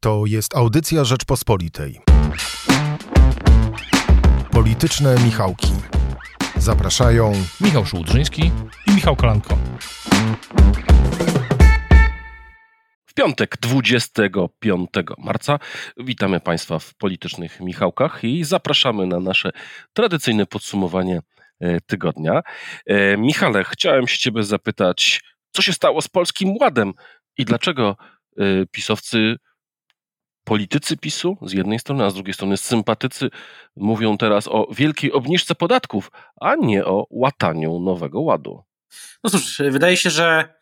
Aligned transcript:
To 0.00 0.22
jest 0.26 0.56
audycja 0.56 1.04
Rzeczpospolitej. 1.04 2.00
Polityczne 4.50 5.14
Michałki. 5.24 5.72
Zapraszają 6.56 7.32
Michał 7.60 7.86
Szułdrzyński 7.86 8.50
i 8.86 8.90
Michał 8.94 9.16
Kolanko. 9.16 9.58
W 13.06 13.14
piątek 13.14 13.56
25 13.60 14.90
marca 15.18 15.58
witamy 15.96 16.40
Państwa 16.40 16.78
w 16.78 16.94
Politycznych 16.94 17.60
Michałkach 17.60 18.24
i 18.24 18.44
zapraszamy 18.44 19.06
na 19.06 19.20
nasze 19.20 19.50
tradycyjne 19.92 20.46
podsumowanie 20.46 21.20
e, 21.60 21.80
tygodnia. 21.80 22.42
E, 22.86 23.16
Michale, 23.16 23.64
chciałem 23.64 24.08
się 24.08 24.18
Ciebie 24.18 24.42
zapytać, 24.42 25.22
co 25.50 25.62
się 25.62 25.72
stało 25.72 26.02
z 26.02 26.08
Polskim 26.08 26.56
Ładem 26.60 26.92
i 27.36 27.44
dlaczego 27.44 27.96
e, 28.36 28.66
pisowcy 28.66 29.36
politycy 30.48 30.96
PiSu 30.96 31.36
z 31.42 31.52
jednej 31.52 31.78
strony, 31.78 32.04
a 32.04 32.10
z 32.10 32.14
drugiej 32.14 32.34
strony 32.34 32.56
sympatycy 32.56 33.30
mówią 33.76 34.18
teraz 34.18 34.48
o 34.48 34.68
wielkiej 34.72 35.12
obniżce 35.12 35.54
podatków, 35.54 36.10
a 36.40 36.54
nie 36.54 36.84
o 36.84 37.06
łataniu 37.10 37.80
nowego 37.80 38.20
ładu. 38.20 38.62
No 39.24 39.30
cóż, 39.30 39.62
wydaje 39.70 39.96
się, 39.96 40.10
że 40.10 40.54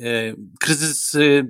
y, 0.00 0.36
kryzys. 0.60 1.14
Y, 1.14 1.46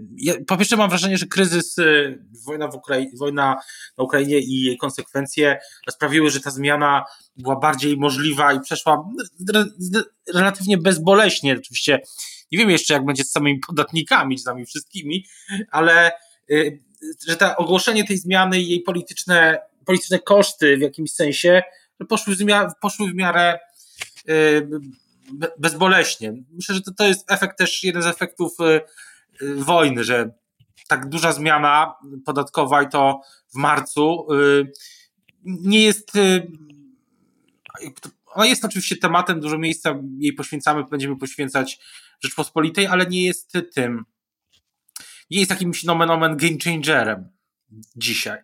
po 0.46 0.56
pierwsze, 0.56 0.76
mam 0.76 0.90
wrażenie, 0.90 1.18
że 1.18 1.26
kryzys, 1.26 1.78
y, 1.78 2.18
wojna, 2.46 2.68
w 2.68 2.74
Ukrai 2.74 3.16
wojna 3.16 3.56
na 3.98 4.04
Ukrainie 4.04 4.38
i 4.38 4.62
jej 4.62 4.76
konsekwencje 4.76 5.58
sprawiły, 5.90 6.30
że 6.30 6.40
ta 6.40 6.50
zmiana 6.50 7.04
była 7.36 7.56
bardziej 7.56 7.96
możliwa 7.96 8.52
i 8.52 8.60
przeszła 8.60 9.04
relatywnie 10.34 10.78
bezboleśnie. 10.78 11.56
Oczywiście 11.58 12.00
nie 12.52 12.58
wiem 12.58 12.70
jeszcze, 12.70 12.94
jak 12.94 13.04
będzie 13.04 13.24
z 13.24 13.30
samymi 13.30 13.58
podatnikami, 13.66 14.38
z 14.38 14.44
nami 14.44 14.66
wszystkimi, 14.66 15.26
ale 15.70 16.12
że 17.28 17.36
to 17.36 17.56
ogłoszenie 17.56 18.04
tej 18.04 18.18
zmiany 18.18 18.60
i 18.60 18.68
jej 18.68 18.80
polityczne, 18.80 19.58
polityczne 19.84 20.18
koszty 20.18 20.76
w 20.76 20.80
jakimś 20.80 21.12
sensie 21.12 21.62
poszły 22.08 22.36
w, 22.36 22.40
miarę, 22.40 22.68
poszły 22.80 23.10
w 23.10 23.14
miarę 23.14 23.58
y, 24.28 24.68
bezboleśnie. 25.58 26.34
Myślę, 26.50 26.74
że 26.74 26.80
to, 26.82 26.92
to 26.94 27.04
jest 27.04 27.32
efekt 27.32 27.58
też, 27.58 27.84
jeden 27.84 28.02
z 28.02 28.06
efektów 28.06 28.52
y, 28.60 28.80
y, 29.44 29.54
wojny, 29.54 30.04
że 30.04 30.30
tak 30.88 31.08
duża 31.08 31.32
zmiana 31.32 31.94
podatkowa 32.24 32.82
i 32.82 32.88
to 32.88 33.20
w 33.54 33.56
marcu 33.56 34.26
nie 35.44 35.82
jest 35.82 36.12
ona 38.34 38.46
jest 38.46 38.64
oczywiście 38.64 38.96
tematem, 38.96 39.40
dużo 39.40 39.58
miejsca 39.58 39.94
jej 40.18 40.32
poświęcamy, 40.32 40.84
będziemy 40.84 41.16
poświęcać 41.16 41.78
Rzeczpospolitej, 42.20 42.86
ale 42.86 43.06
nie 43.06 43.24
jest 43.24 43.58
tym 43.74 44.04
jest 45.38 45.50
jakimś 45.50 45.84
nomen 45.84 46.10
omen 46.10 46.36
game 46.36 46.56
changerem 46.64 47.28
dzisiaj. 47.96 48.38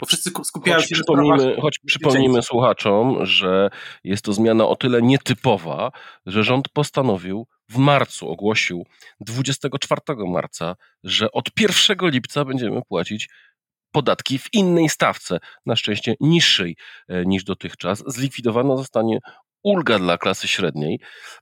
Bo 0.00 0.06
wszyscy 0.06 0.30
skupiają 0.44 0.76
choć 0.76 0.88
się 0.88 0.94
przypomnijmy, 0.94 1.56
na 1.56 1.62
Choć 1.62 1.78
przypomnijmy 1.86 2.42
słuchaczom, 2.42 3.26
że 3.26 3.70
jest 4.04 4.24
to 4.24 4.32
zmiana 4.32 4.66
o 4.66 4.76
tyle 4.76 5.02
nietypowa, 5.02 5.92
że 6.26 6.44
rząd 6.44 6.68
postanowił 6.68 7.46
w 7.68 7.76
marcu, 7.76 8.28
ogłosił 8.28 8.86
24 9.20 10.00
marca, 10.26 10.76
że 11.04 11.32
od 11.32 11.44
1 11.60 12.10
lipca 12.10 12.44
będziemy 12.44 12.82
płacić 12.82 13.28
podatki 13.92 14.38
w 14.38 14.54
innej 14.54 14.88
stawce, 14.88 15.38
na 15.66 15.76
szczęście 15.76 16.14
niższej 16.20 16.76
e, 17.08 17.26
niż 17.26 17.44
dotychczas. 17.44 18.04
Zlikwidowana 18.06 18.76
zostanie 18.76 19.18
ulga 19.62 19.98
dla 19.98 20.18
klasy 20.18 20.48
średniej. 20.48 21.00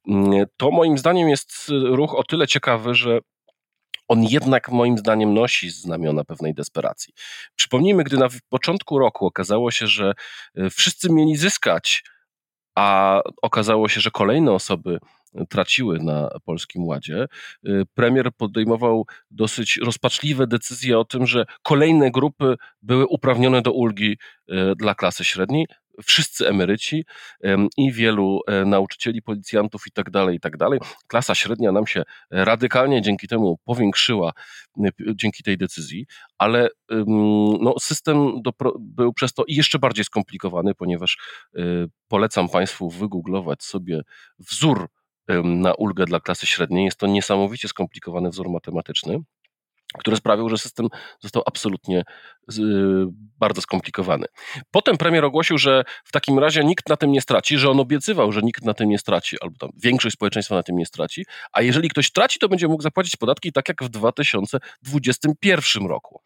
Mm, 0.09 0.47
to 0.57 0.71
moim 0.71 0.99
zdaniem 0.99 1.29
jest 1.29 1.69
ruch 1.69 2.15
o 2.15 2.23
tyle 2.23 2.47
ciekawy, 2.47 2.95
że 2.95 3.19
on 4.09 4.25
jednak 4.25 4.69
moim 4.69 4.99
zdaniem 4.99 5.35
nosi 5.35 5.71
znamiona 5.71 6.25
pewnej 6.25 6.55
desperacji. 6.55 7.15
Przypomnijmy, 7.57 8.05
gdy 8.05 8.17
na 8.17 8.29
początku 8.49 8.99
roku 8.99 9.27
okazało 9.27 9.71
się, 9.71 9.87
że 9.87 10.13
e, 10.55 10.71
wszyscy 10.71 11.13
mieli 11.13 11.37
zyskać, 11.37 12.05
a 12.75 13.21
okazało 13.43 13.89
się, 13.89 14.01
że 14.01 14.11
kolejne 14.11 14.53
osoby 14.53 14.99
traciły 15.49 15.99
na 15.99 16.29
Polskim 16.45 16.85
Ładzie, 16.85 17.27
e, 17.67 17.69
premier 17.95 18.31
podejmował 18.37 19.07
dosyć 19.31 19.77
rozpaczliwe 19.77 20.47
decyzje 20.47 20.99
o 20.99 21.05
tym, 21.05 21.27
że 21.27 21.45
kolejne 21.63 22.11
grupy 22.11 22.57
były 22.83 23.07
uprawnione 23.07 23.63
do 23.63 23.73
ulgi 23.73 24.19
e, 24.49 24.75
dla 24.75 24.95
klasy 24.95 25.25
średniej, 25.25 25.67
wszyscy 26.05 26.49
emeryci 26.49 27.05
i 27.77 27.93
wielu 27.93 28.41
e, 28.47 28.65
nauczycieli, 28.65 29.23
policjantów 29.23 29.87
i 29.87 29.91
tak 29.91 30.11
dalej, 30.11 30.37
i 30.37 30.41
tak 30.41 30.57
dalej. 30.57 30.81
Klasa 31.07 31.35
średnia 31.35 31.73
nam 31.73 31.87
się 31.87 32.03
radykalnie 32.31 33.03
dzięki 33.03 33.29
temu 33.29 33.59
powiększyła, 33.65 34.33
dzięki 35.15 35.43
tej 35.43 35.59
decyzji, 35.59 36.07
ale 36.39 36.69
no, 37.61 37.75
system 37.81 38.43
do, 38.43 38.53
był 38.81 39.13
przez 39.13 39.35
to 39.35 39.45
jeszcze 39.49 39.79
bardziej 39.79 40.05
skomplikowany, 40.05 40.75
ponieważ 40.75 41.19
e, 41.57 41.61
polecam 42.09 42.49
Państwu 42.49 42.91
wygooglować 42.91 43.63
sobie 43.63 44.01
wzór 44.39 44.89
na 45.45 45.75
ulgę 45.75 46.05
dla 46.05 46.21
klasy 46.21 46.47
średniej. 46.47 46.85
Jest 46.85 46.99
to 46.99 47.07
niesamowicie 47.07 47.69
skomplikowany 47.69 48.31
wzór 48.31 48.51
matematyczny 48.51 49.21
który 49.99 50.17
sprawił, 50.17 50.49
że 50.49 50.59
system 50.59 50.89
został 51.21 51.43
absolutnie 51.47 52.01
y, 52.01 52.63
bardzo 53.39 53.61
skomplikowany. 53.61 54.27
Potem 54.71 54.97
premier 54.97 55.25
ogłosił, 55.25 55.59
że 55.59 55.85
w 56.05 56.13
takim 56.13 56.39
razie 56.39 56.65
nikt 56.65 56.89
na 56.89 56.97
tym 56.97 57.13
nie 57.13 57.21
straci, 57.21 57.59
że 57.59 57.71
on 57.71 57.81
obiecywał, 57.81 58.33
że 58.33 58.41
nikt 58.43 58.65
na 58.65 58.75
tym 58.75 58.89
nie 58.89 58.99
straci, 58.99 59.37
albo 59.41 59.57
tam 59.59 59.71
większość 59.83 60.15
społeczeństwa 60.15 60.55
na 60.55 60.63
tym 60.63 60.77
nie 60.77 60.87
straci, 60.87 61.25
a 61.53 61.63
jeżeli 61.63 61.89
ktoś 61.89 62.13
traci, 62.13 62.39
to 62.39 62.49
będzie 62.49 62.69
mógł 62.69 62.83
zapłacić 62.83 63.17
podatki 63.17 63.53
tak 63.53 63.69
jak 63.69 63.85
w 63.85 63.89
2021 63.89 65.87
roku. 65.87 66.21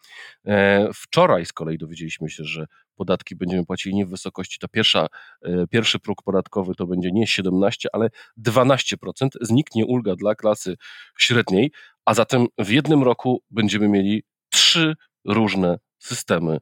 E, 0.47 0.89
wczoraj 0.95 1.47
z 1.47 1.53
kolei 1.53 1.79
dowiedzieliśmy 1.79 2.31
się, 2.31 2.45
że 2.45 2.67
podatki 3.01 3.37
będziemy 3.37 3.67
płacili 3.67 3.95
nie 3.95 4.07
w 4.07 4.11
wysokości, 4.11 4.59
ta 4.59 4.69
pierwsza, 4.69 5.07
e, 5.43 5.67
pierwszy 5.67 5.99
próg 5.99 6.23
podatkowy 6.23 6.75
to 6.75 6.87
będzie 6.87 7.11
nie 7.13 7.27
17, 7.27 7.89
ale 7.93 8.11
12%, 8.37 9.29
zniknie 9.41 9.87
ulga 9.87 10.17
dla 10.17 10.35
klasy 10.35 10.77
średniej, 11.19 11.73
a 12.05 12.15
zatem 12.15 12.47
w 12.59 12.71
jednym 12.71 13.03
roku 13.03 13.43
będziemy 13.51 13.89
mieli 13.89 14.23
trzy 14.51 14.97
różne 15.25 15.79
systemy 15.99 16.59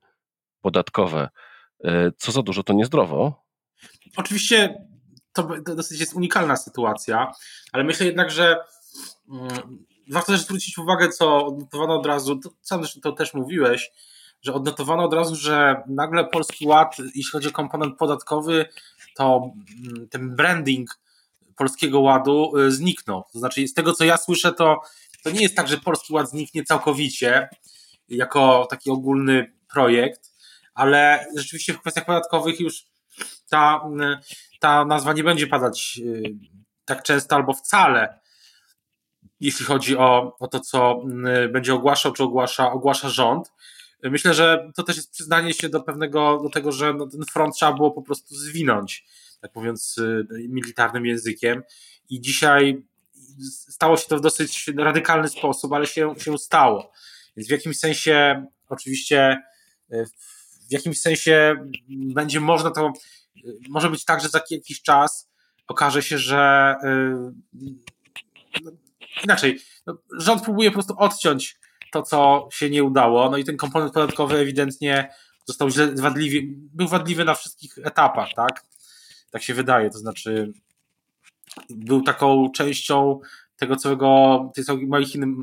podatkowe. 0.60 1.28
E, 1.84 2.10
co 2.18 2.32
za 2.32 2.42
dużo, 2.42 2.62
to 2.62 2.72
niezdrowo. 2.72 3.44
Oczywiście 4.16 4.86
to 5.32 5.48
dosyć 5.76 6.00
jest 6.00 6.14
unikalna 6.14 6.56
sytuacja, 6.56 7.32
ale 7.72 7.84
myślę 7.84 8.06
jednak, 8.06 8.30
że 8.30 8.56
mm, 9.30 9.48
warto 10.10 10.32
też 10.32 10.40
zwrócić 10.40 10.78
uwagę, 10.78 11.08
co 11.08 11.46
odnotowano 11.46 12.00
od 12.00 12.06
razu, 12.06 12.40
sam 12.62 12.82
to 13.02 13.12
też 13.12 13.34
mówiłeś, 13.34 13.90
że 14.42 14.54
odnotowano 14.54 15.04
od 15.04 15.14
razu, 15.14 15.36
że 15.36 15.82
nagle 15.86 16.24
Polski 16.24 16.66
Ład, 16.66 16.96
jeśli 16.98 17.30
chodzi 17.32 17.48
o 17.48 17.52
komponent 17.52 17.98
podatkowy, 17.98 18.66
to 19.16 19.50
mm, 19.84 20.08
ten 20.08 20.36
branding 20.36 20.98
Polskiego 21.56 22.00
Ładu 22.00 22.56
y, 22.56 22.72
zniknął. 22.72 23.24
To 23.32 23.38
znaczy, 23.38 23.68
z 23.68 23.74
tego 23.74 23.92
co 23.92 24.04
ja 24.04 24.16
słyszę, 24.16 24.52
to 24.52 24.80
to 25.22 25.30
nie 25.30 25.42
jest 25.42 25.56
tak, 25.56 25.68
że 25.68 25.78
Polski 25.78 26.12
Ład 26.12 26.30
zniknie 26.30 26.64
całkowicie 26.64 27.48
jako 28.08 28.66
taki 28.70 28.90
ogólny 28.90 29.52
projekt, 29.72 30.32
ale 30.74 31.26
rzeczywiście 31.36 31.72
w 31.72 31.80
kwestiach 31.80 32.04
podatkowych 32.04 32.60
już 32.60 32.86
ta, 33.48 33.84
ta 34.60 34.84
nazwa 34.84 35.12
nie 35.12 35.24
będzie 35.24 35.46
padać 35.46 36.00
y, 36.04 36.22
tak 36.84 37.02
często 37.02 37.36
albo 37.36 37.52
wcale, 37.52 38.20
jeśli 39.40 39.64
chodzi 39.66 39.96
o, 39.96 40.36
o 40.40 40.48
to, 40.48 40.60
co 40.60 41.02
y, 41.44 41.48
będzie 41.48 41.74
ogłaszał, 41.74 42.12
czy 42.12 42.22
ogłasza, 42.22 42.72
ogłasza 42.72 43.08
rząd. 43.08 43.52
Myślę, 44.02 44.34
że 44.34 44.70
to 44.76 44.82
też 44.82 44.96
jest 44.96 45.12
przyznanie 45.12 45.54
się 45.54 45.68
do 45.68 45.80
pewnego, 45.80 46.40
do 46.42 46.50
tego, 46.50 46.72
że 46.72 46.94
no 46.94 47.06
ten 47.06 47.24
front 47.24 47.54
trzeba 47.54 47.72
było 47.72 47.90
po 47.90 48.02
prostu 48.02 48.34
zwinąć, 48.34 49.04
tak 49.40 49.54
mówiąc 49.54 49.98
y, 49.98 50.26
militarnym 50.48 51.06
językiem. 51.06 51.62
I 52.10 52.20
dzisiaj 52.20 52.82
stało 53.68 53.96
się 53.96 54.08
to 54.08 54.16
w 54.16 54.20
dosyć 54.20 54.70
radykalny 54.78 55.28
sposób, 55.28 55.72
ale 55.72 55.86
się, 55.86 56.14
się 56.18 56.38
stało. 56.38 56.92
Więc 57.36 57.48
w 57.48 57.52
jakimś 57.52 57.78
sensie, 57.78 58.46
oczywiście, 58.68 59.38
e, 59.92 60.04
w 60.68 60.72
jakimś 60.72 61.00
sensie 61.00 61.56
będzie 61.88 62.40
można 62.40 62.70
to, 62.70 62.86
e, 62.86 62.92
może 63.68 63.90
być 63.90 64.04
tak, 64.04 64.20
że 64.20 64.28
za 64.28 64.40
jakiś 64.50 64.82
czas 64.82 65.30
okaże 65.68 66.02
się, 66.02 66.18
że 66.18 66.74
no, 68.62 68.70
inaczej, 69.24 69.60
no, 69.86 69.98
rząd 70.18 70.42
próbuje 70.42 70.70
po 70.70 70.74
prostu 70.74 70.94
odciąć 70.98 71.58
to, 71.92 72.02
co 72.02 72.48
się 72.52 72.70
nie 72.70 72.84
udało, 72.84 73.30
no 73.30 73.36
i 73.36 73.44
ten 73.44 73.56
komponent 73.56 73.92
podatkowy 73.92 74.38
ewidentnie 74.38 75.10
został 75.46 75.70
źle 75.70 75.94
wadliwy, 75.94 76.38
był 76.74 76.88
wadliwy 76.88 77.24
na 77.24 77.34
wszystkich 77.34 77.78
etapach, 77.78 78.28
tak? 78.36 78.64
Tak 79.30 79.42
się 79.42 79.54
wydaje, 79.54 79.90
to 79.90 79.98
znaczy 79.98 80.52
był 81.70 82.02
taką 82.02 82.50
częścią 82.50 83.20
tego 83.56 83.76
całego, 83.76 84.52
tej 84.54 84.64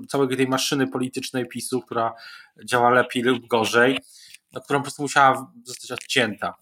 całej 0.07 0.37
tej 0.37 0.47
maszyny 0.47 0.87
politycznej 0.87 1.47
PiSu, 1.47 1.81
która 1.81 2.13
działa 2.65 2.89
lepiej 2.89 3.23
lub 3.23 3.47
gorzej, 3.47 3.99
no, 4.53 4.61
którą 4.61 4.79
po 4.79 4.83
prostu 4.83 5.01
musiała 5.01 5.51
zostać 5.63 5.91
odcięta. 5.91 6.53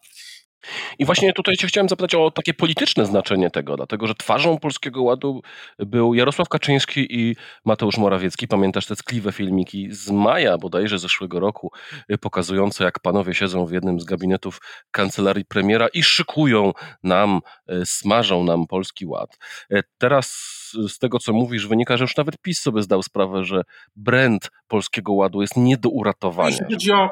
I 1.00 1.06
właśnie 1.06 1.33
tutaj 1.33 1.56
cię 1.56 1.68
chciałem 1.68 1.89
zapytać 1.89 2.15
o 2.15 2.31
takie 2.31 2.54
polityczne 2.54 3.06
znaczenie 3.06 3.51
tego, 3.51 3.75
dlatego 3.75 4.07
że 4.07 4.15
twarzą 4.15 4.57
Polskiego 4.57 5.04
Ładu 5.04 5.42
był 5.80 6.13
Jarosław 6.13 6.50
Kaczyński 6.50 7.07
i 7.10 7.36
Mateusz 7.65 7.98
Morawiecki. 7.98 8.48
Pamiętasz 8.48 8.86
te 8.86 8.95
tkliwe 8.95 9.31
filmiki 9.31 9.88
z 9.92 10.12
maja 10.12 10.57
bodajże 10.57 11.00
zeszłego 11.00 11.39
roku, 11.39 11.71
y, 12.12 12.18
pokazujące 12.18 12.83
jak 12.83 13.00
panowie 13.00 13.33
siedzą 13.33 13.65
w 13.65 13.71
jednym 13.71 14.00
z 14.00 14.04
gabinetów 14.04 14.60
kancelarii 14.92 15.45
premiera 15.45 15.88
i 15.88 16.04
szykują 16.04 16.71
nam, 17.04 17.42
y, 17.71 17.86
smażą 17.86 18.44
nam 18.44 18.68
Polski 18.68 19.06
Ład. 19.06 19.38
Y, 19.71 19.83
teraz 19.98 20.54
z 20.88 21.00
tego, 21.00 21.19
co 21.19 21.33
mówisz, 21.33 21.68
wynika, 21.68 21.98
że 21.98 22.04
już 22.04 22.18
nawet 22.18 22.38
PiS 22.42 22.62
sobie 22.62 22.81
zdał 22.81 23.04
sprawę, 23.04 23.44
że 23.44 23.62
brand 23.95 24.50
Polskiego 24.68 25.13
Ładu 25.13 25.42
jest 25.42 25.57
nie 25.57 25.77
do 25.77 25.89
uratowania. 25.89 26.50
Jeśli 26.50 26.65
chodzi 26.65 26.92
o, 26.92 27.10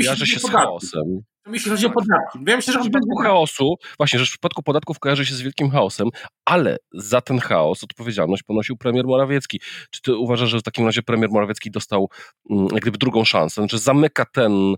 Jarzy 0.00 0.26
się 0.26 0.40
z 0.40 0.50
chaosem. 0.50 1.22
Jeśli 1.46 1.70
chodzi 1.70 1.86
o 1.86 1.90
podatki. 1.90 2.38
Wiem 2.46 2.62
się, 2.62 2.72
że 2.72 2.78
w 2.78 2.82
przypadku 2.82 3.16
chaosu, 3.16 3.74
właśnie, 3.96 4.18
że 4.18 4.26
w 4.26 4.28
przypadku 4.28 4.62
podatków 4.62 4.98
kojarzy 4.98 5.26
się 5.26 5.34
z 5.34 5.42
wielkim 5.42 5.70
chaosem, 5.70 6.08
ale 6.44 6.76
za 6.92 7.20
ten 7.20 7.38
chaos 7.38 7.84
odpowiedzialność 7.84 8.42
ponosił 8.42 8.76
premier 8.76 9.06
Morawiecki. 9.06 9.60
Czy 9.90 10.02
ty 10.02 10.16
uważasz, 10.16 10.50
że 10.50 10.58
w 10.58 10.62
takim 10.62 10.86
razie 10.86 11.02
premier 11.02 11.30
Morawiecki 11.30 11.70
dostał 11.70 12.10
mm, 12.50 12.66
jak 12.72 12.82
gdyby 12.82 12.98
drugą 12.98 13.24
szansę? 13.24 13.60
Znaczy 13.60 13.78
zamyka 13.78 14.24
ten, 14.24 14.74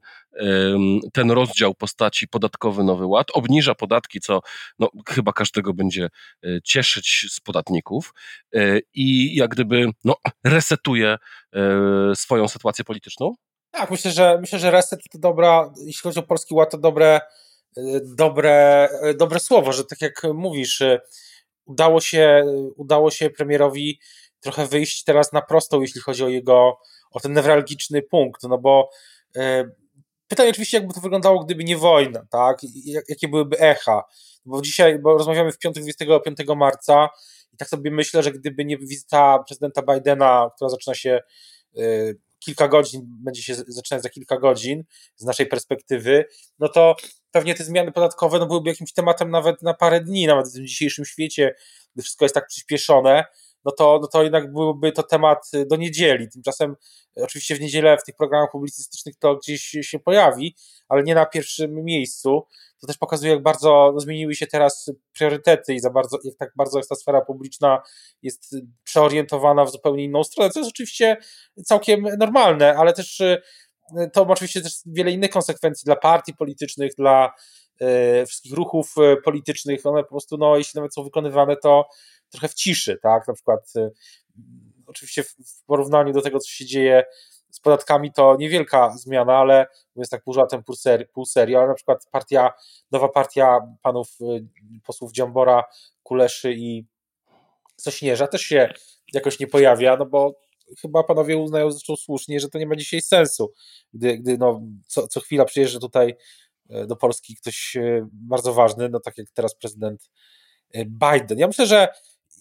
ten 1.12 1.30
rozdział 1.30 1.74
postaci 1.74 2.28
podatkowy 2.28 2.84
Nowy 2.84 3.06
Ład, 3.06 3.26
obniża 3.32 3.74
podatki, 3.74 4.20
co 4.20 4.40
no, 4.78 4.88
chyba 5.08 5.32
każdego 5.32 5.74
będzie 5.74 6.08
e, 6.44 6.62
cieszyć 6.64 7.26
z 7.30 7.40
podatników 7.40 8.14
e, 8.54 8.80
i 8.94 9.36
jak 9.36 9.50
gdyby 9.50 9.90
no, 10.04 10.16
resetuje 10.44 11.16
e, 11.54 11.60
swoją 12.14 12.48
sytuację 12.48 12.84
polityczną? 12.84 13.34
Tak, 13.76 13.90
myślę, 13.90 14.10
że 14.10 14.38
myślę, 14.40 14.58
że 14.58 14.70
reset 14.70 15.00
to 15.12 15.18
dobra, 15.18 15.72
jeśli 15.86 16.02
chodzi 16.02 16.18
o 16.18 16.22
Polski 16.22 16.54
Ład, 16.54 16.70
to 16.70 16.78
dobre, 16.78 17.20
dobre, 18.02 18.88
dobre 19.16 19.40
słowo, 19.40 19.72
że 19.72 19.84
tak 19.84 20.00
jak 20.00 20.22
mówisz, 20.34 20.82
udało 21.64 22.00
się, 22.00 22.44
udało 22.76 23.10
się 23.10 23.30
premierowi 23.30 24.00
trochę 24.40 24.66
wyjść 24.66 25.04
teraz 25.04 25.32
na 25.32 25.42
prostą, 25.42 25.80
jeśli 25.80 26.00
chodzi 26.00 26.24
o 26.24 26.28
jego, 26.28 26.78
o 27.10 27.20
ten 27.20 27.32
newralgiczny 27.32 28.02
punkt, 28.02 28.42
no 28.42 28.58
bo 28.58 28.90
e, 29.36 29.64
pytanie 30.28 30.50
oczywiście, 30.50 30.76
jakby 30.76 30.94
to 30.94 31.00
wyglądało, 31.00 31.44
gdyby 31.44 31.64
nie 31.64 31.76
wojna, 31.76 32.26
tak, 32.30 32.58
jakie 33.08 33.28
byłyby 33.28 33.58
echa, 33.58 34.02
bo 34.44 34.62
dzisiaj, 34.62 34.98
bo 34.98 35.18
rozmawiamy 35.18 35.52
w 35.52 35.58
piątek 35.58 35.82
25 35.82 36.38
marca 36.56 37.08
i 37.52 37.56
tak 37.56 37.68
sobie 37.68 37.90
myślę, 37.90 38.22
że 38.22 38.32
gdyby 38.32 38.64
nie 38.64 38.78
wizyta 38.78 39.44
prezydenta 39.48 39.82
Bidena, 39.82 40.50
która 40.56 40.70
zaczyna 40.70 40.94
się 40.94 41.20
e, 41.76 41.82
kilka 42.44 42.68
godzin, 42.68 43.02
będzie 43.06 43.42
się 43.42 43.54
zaczynać 43.54 44.02
za 44.02 44.08
kilka 44.08 44.38
godzin 44.38 44.84
z 45.16 45.24
naszej 45.24 45.46
perspektywy, 45.46 46.24
no 46.58 46.68
to 46.68 46.96
pewnie 47.30 47.54
te 47.54 47.64
zmiany 47.64 47.92
podatkowe 47.92 48.38
no, 48.38 48.46
byłyby 48.46 48.70
jakimś 48.70 48.92
tematem 48.92 49.30
nawet 49.30 49.62
na 49.62 49.74
parę 49.74 50.00
dni, 50.00 50.26
nawet 50.26 50.48
w 50.48 50.52
tym 50.52 50.66
dzisiejszym 50.66 51.04
świecie, 51.04 51.54
gdy 51.94 52.02
wszystko 52.02 52.24
jest 52.24 52.34
tak 52.34 52.46
przyspieszone, 52.46 53.24
no 53.64 53.72
to, 53.72 53.98
no 54.02 54.08
to 54.08 54.22
jednak 54.22 54.52
byłby 54.52 54.92
to 54.92 55.02
temat 55.02 55.50
do 55.66 55.76
niedzieli. 55.76 56.28
Tymczasem 56.30 56.76
oczywiście 57.16 57.54
w 57.54 57.60
niedzielę 57.60 57.96
w 57.98 58.04
tych 58.04 58.16
programach 58.16 58.50
publicystycznych 58.52 59.16
to 59.18 59.36
gdzieś 59.36 59.62
się 59.62 59.98
pojawi, 59.98 60.56
ale 60.88 61.02
nie 61.02 61.14
na 61.14 61.26
pierwszym 61.26 61.84
miejscu. 61.84 62.46
To 62.80 62.86
też 62.86 62.98
pokazuje, 62.98 63.32
jak 63.32 63.42
bardzo 63.42 63.90
no, 63.94 64.00
zmieniły 64.00 64.34
się 64.34 64.46
teraz 64.46 64.90
priorytety 65.12 65.74
i 65.74 65.80
za 65.80 65.90
bardzo, 65.90 66.18
jak 66.24 66.36
tak 66.36 66.52
bardzo 66.56 66.78
jest 66.78 66.88
ta 66.88 66.94
sfera 66.94 67.20
publiczna 67.20 67.82
jest 68.22 68.56
przeorientowana 68.84 69.64
w 69.64 69.70
zupełnie 69.70 70.04
inną 70.04 70.24
stronę, 70.24 70.50
co 70.50 70.60
jest 70.60 70.70
oczywiście 70.70 71.16
całkiem 71.64 72.08
normalne, 72.18 72.76
ale 72.76 72.92
też 72.92 73.20
y, 73.20 73.42
to 74.12 74.24
ma 74.24 74.32
oczywiście 74.32 74.62
też 74.62 74.72
wiele 74.86 75.10
innych 75.10 75.30
konsekwencji 75.30 75.84
dla 75.84 75.96
partii 75.96 76.34
politycznych, 76.34 76.94
dla 76.98 77.32
y, 77.82 78.26
wszystkich 78.26 78.52
ruchów 78.52 78.94
y, 78.98 79.22
politycznych. 79.22 79.86
One 79.86 80.02
po 80.02 80.08
prostu, 80.08 80.36
no, 80.36 80.56
jeśli 80.56 80.78
nawet 80.78 80.94
są 80.94 81.04
wykonywane, 81.04 81.56
to 81.56 81.88
trochę 82.34 82.48
w 82.48 82.54
ciszy, 82.54 82.98
tak? 83.02 83.28
Na 83.28 83.34
przykład, 83.34 83.72
oczywiście 84.86 85.22
w 85.22 85.64
porównaniu 85.66 86.12
do 86.12 86.22
tego, 86.22 86.38
co 86.38 86.48
się 86.48 86.66
dzieje 86.66 87.04
z 87.54 87.60
podatkami 87.60 88.12
to 88.12 88.36
niewielka 88.36 88.96
zmiana, 88.96 89.36
ale 89.36 89.66
jest 89.96 90.10
tak 90.10 90.22
pół 90.24 90.34
żartem, 90.34 90.64
pół, 90.64 90.74
serii, 90.74 91.06
pół 91.06 91.24
serii, 91.24 91.56
ale 91.56 91.66
na 91.66 91.74
przykład 91.74 92.08
partia, 92.10 92.52
nowa 92.90 93.08
partia 93.08 93.60
panów 93.82 94.08
y, 94.20 94.46
posłów 94.86 95.12
Dziambora, 95.12 95.64
Kuleszy 96.02 96.54
i 96.54 96.86
Sośnierza 97.76 98.26
też 98.26 98.42
się 98.42 98.72
jakoś 99.12 99.40
nie 99.40 99.46
pojawia, 99.46 99.96
no 99.96 100.06
bo 100.06 100.40
chyba 100.80 101.02
panowie 101.02 101.36
uznają 101.36 101.70
zresztą 101.70 101.96
słusznie, 101.96 102.40
że 102.40 102.48
to 102.48 102.58
nie 102.58 102.66
ma 102.66 102.76
dzisiaj 102.76 103.00
sensu, 103.00 103.52
gdy, 103.92 104.18
gdy 104.18 104.38
no, 104.38 104.60
co, 104.86 105.08
co 105.08 105.20
chwila 105.20 105.44
przyjeżdża 105.44 105.78
tutaj 105.78 106.16
y, 106.70 106.86
do 106.86 106.96
Polski 106.96 107.36
ktoś 107.36 107.76
y, 107.76 108.06
bardzo 108.12 108.54
ważny, 108.54 108.88
no 108.88 109.00
tak 109.00 109.18
jak 109.18 109.30
teraz 109.30 109.54
prezydent 109.54 110.10
Biden. 110.86 111.38
Ja 111.38 111.46
myślę, 111.46 111.66
że 111.66 111.88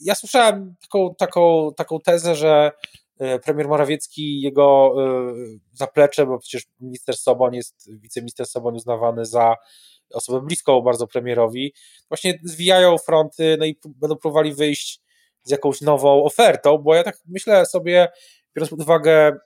ja 0.04 0.16
słyszałem 0.16 0.76
taką, 0.82 1.16
taką, 1.16 1.72
taką 1.76 2.00
tezę, 2.00 2.36
że 2.36 2.72
E, 3.20 3.40
premier 3.40 3.68
Morawiecki, 3.68 4.42
jego 4.42 4.94
e, 4.98 5.34
zaplecze, 5.74 6.26
bo 6.26 6.40
przecież 6.40 6.64
minister 6.80 7.18
Soboń 7.18 7.56
jest, 7.56 7.90
wiceminister 8.02 8.46
Soboń 8.46 8.76
uznawany 8.76 9.26
za 9.26 9.56
osobę 10.14 10.42
bliską 10.42 10.82
bardzo 10.82 11.08
premierowi, 11.08 11.74
właśnie 12.08 12.40
zwijają 12.44 12.98
fronty, 12.98 13.56
no 13.60 13.66
i 13.66 13.80
będą 13.86 14.16
próbowali 14.16 14.54
wyjść 14.54 15.02
z 15.44 15.52
jakąś 15.52 15.82
nową 15.82 16.24
ofertą, 16.24 16.78
bo 16.78 16.96
ja 16.96 17.04
tak 17.04 17.18
myślę 17.26 17.66
sobie, 17.66 18.08
biorąc 18.56 18.70
pod 18.70 18.82
uwagę 18.82 19.38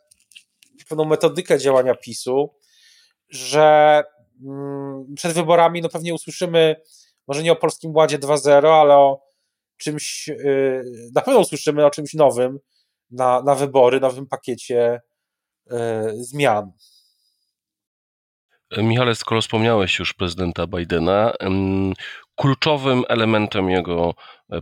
pewną 0.90 1.06
metodykę 1.06 1.60
działania 1.60 1.96
PiSu, 1.96 2.56
że 3.30 4.04
mm, 4.46 5.16
przed 5.16 5.32
wyborami 5.34 5.82
no 5.82 5.90
pewnie 5.90 6.14
usłyszymy, 6.14 6.76
może 7.28 7.44
nie 7.44 7.52
o 7.52 7.56
Polskim 7.56 7.96
Ładzie 7.96 8.20
2.0, 8.20 8.68
ale 8.68 8.96
o 8.96 9.27
czymś, 9.78 10.30
y, 10.30 10.84
na 11.16 11.22
pewno 11.22 11.40
usłyszymy 11.40 11.86
o 11.86 11.90
czymś 11.90 12.14
nowym, 12.14 12.60
na, 13.12 13.42
na 13.42 13.56
wybory, 13.56 14.00
nowym 14.00 14.28
pakiecie 14.28 15.02
e, 15.72 16.12
zmian. 16.16 16.72
Michale, 18.78 19.16
skoro 19.16 19.42
wspomniałeś 19.42 20.00
już 20.00 20.14
prezydenta 20.14 20.68
Bidena, 20.68 21.34
kluczowym 22.36 23.04
elementem 23.10 23.70
jego 23.70 24.10
e, 24.10 24.14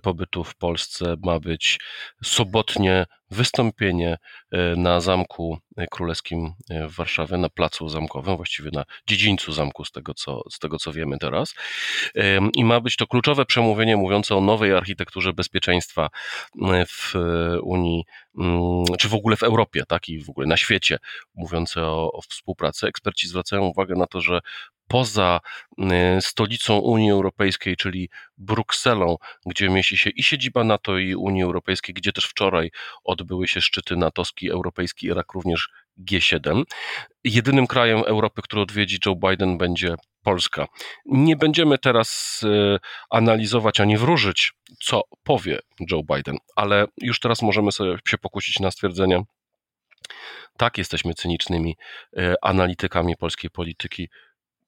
pobytu 0.02 0.44
w 0.44 0.56
Polsce 0.56 1.16
ma 1.24 1.40
być 1.40 1.80
sobotnie 2.24 3.06
wystąpienie 3.32 4.18
e, 4.52 4.76
na 4.76 5.00
Zamku 5.00 5.58
Królewskim 5.92 6.54
e, 6.70 6.88
w 6.88 6.96
Warszawie, 6.96 7.38
na 7.38 7.50
Placu 7.50 7.90
Zamkowym, 7.90 8.36
właściwie 8.36 8.70
na 8.74 8.84
dziedzińcu 9.08 9.54
zamku, 9.54 9.86
z 9.86 9.92
tego 9.92 10.14
co, 10.14 10.42
z 10.52 10.60
tego 10.60 10.78
co 10.78 10.94
wiemy 10.94 11.18
teraz. 11.18 11.54
I 12.56 12.66
ma 12.66 12.80
być 12.80 12.96
to 12.96 13.08
kluczowe 13.08 13.46
przemówienie 13.46 13.98
mówiące 13.98 14.36
o 14.36 14.42
nowej 14.42 14.74
architekturze 14.74 15.34
bezpieczeństwa 15.34 16.10
w 16.88 17.14
Unii, 17.64 18.04
mm, 18.40 18.84
czy 19.00 19.10
w 19.10 19.14
ogóle 19.14 19.36
w 19.36 19.44
Europie, 19.44 19.84
tak 19.88 20.10
i 20.10 20.24
w 20.24 20.30
ogóle 20.30 20.48
na 20.48 20.58
świecie, 20.58 20.98
mówiące 21.36 21.84
o, 21.84 22.12
o 22.12 22.22
współpracy. 22.22 22.88
Eksperci 22.88 23.28
zwracają 23.28 23.62
uwagę 23.62 23.96
na 23.96 24.08
to, 24.08 24.22
że 24.22 24.40
poza 24.88 25.40
stolicą 26.20 26.78
Unii 26.78 27.12
Europejskiej, 27.12 27.78
czyli 27.78 28.10
Brukselą, 28.38 29.18
gdzie 29.46 29.70
mieści 29.76 29.98
się 29.98 30.10
i 30.10 30.24
siedziba 30.24 30.64
NATO 30.64 30.98
i 30.98 31.16
Unii 31.16 31.44
Europejskiej, 31.44 31.96
gdzie 31.96 32.12
też 32.14 32.26
wczoraj 32.26 32.72
odbyły 33.04 33.48
się 33.48 33.62
szczyty 33.62 33.96
natowski, 33.96 34.52
europejski, 34.52 35.08
Irak 35.08 35.34
również 35.34 35.70
G7. 36.10 36.64
Jedynym 37.24 37.68
krajem 37.68 38.00
Europy, 38.06 38.42
który 38.42 38.62
odwiedzi 38.62 38.98
Joe 39.06 39.16
Biden 39.16 39.58
będzie 39.58 39.96
Polska. 40.24 40.68
Nie 41.06 41.36
będziemy 41.36 41.78
teraz 41.78 42.42
e, 42.44 42.78
analizować 43.10 43.80
ani 43.80 43.98
wróżyć, 43.98 44.54
co 44.84 45.02
powie 45.24 45.60
Joe 45.92 46.04
Biden, 46.16 46.38
ale 46.56 46.86
już 47.02 47.20
teraz 47.20 47.42
możemy 47.42 47.72
sobie 47.72 47.98
się 48.08 48.18
pokusić 48.18 48.60
na 48.60 48.72
stwierdzenie, 48.72 49.24
tak, 50.58 50.78
jesteśmy 50.78 51.14
cynicznymi 51.14 51.78
e, 52.18 52.36
analitykami 52.42 53.16
polskiej 53.16 53.50
polityki. 53.50 54.10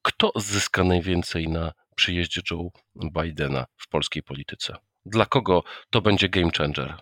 Kto 0.02 0.32
zyska 0.36 0.84
najwięcej 0.84 1.48
na 1.48 1.74
przyjeździe 1.96 2.42
Joe 2.52 2.70
Bidena 2.96 3.66
w 3.78 3.88
polskiej 3.88 4.24
polityce? 4.24 4.87
Dla 5.10 5.26
kogo 5.26 5.64
to 5.90 6.02
będzie 6.02 6.30
game 6.30 6.52
changer? 6.58 6.98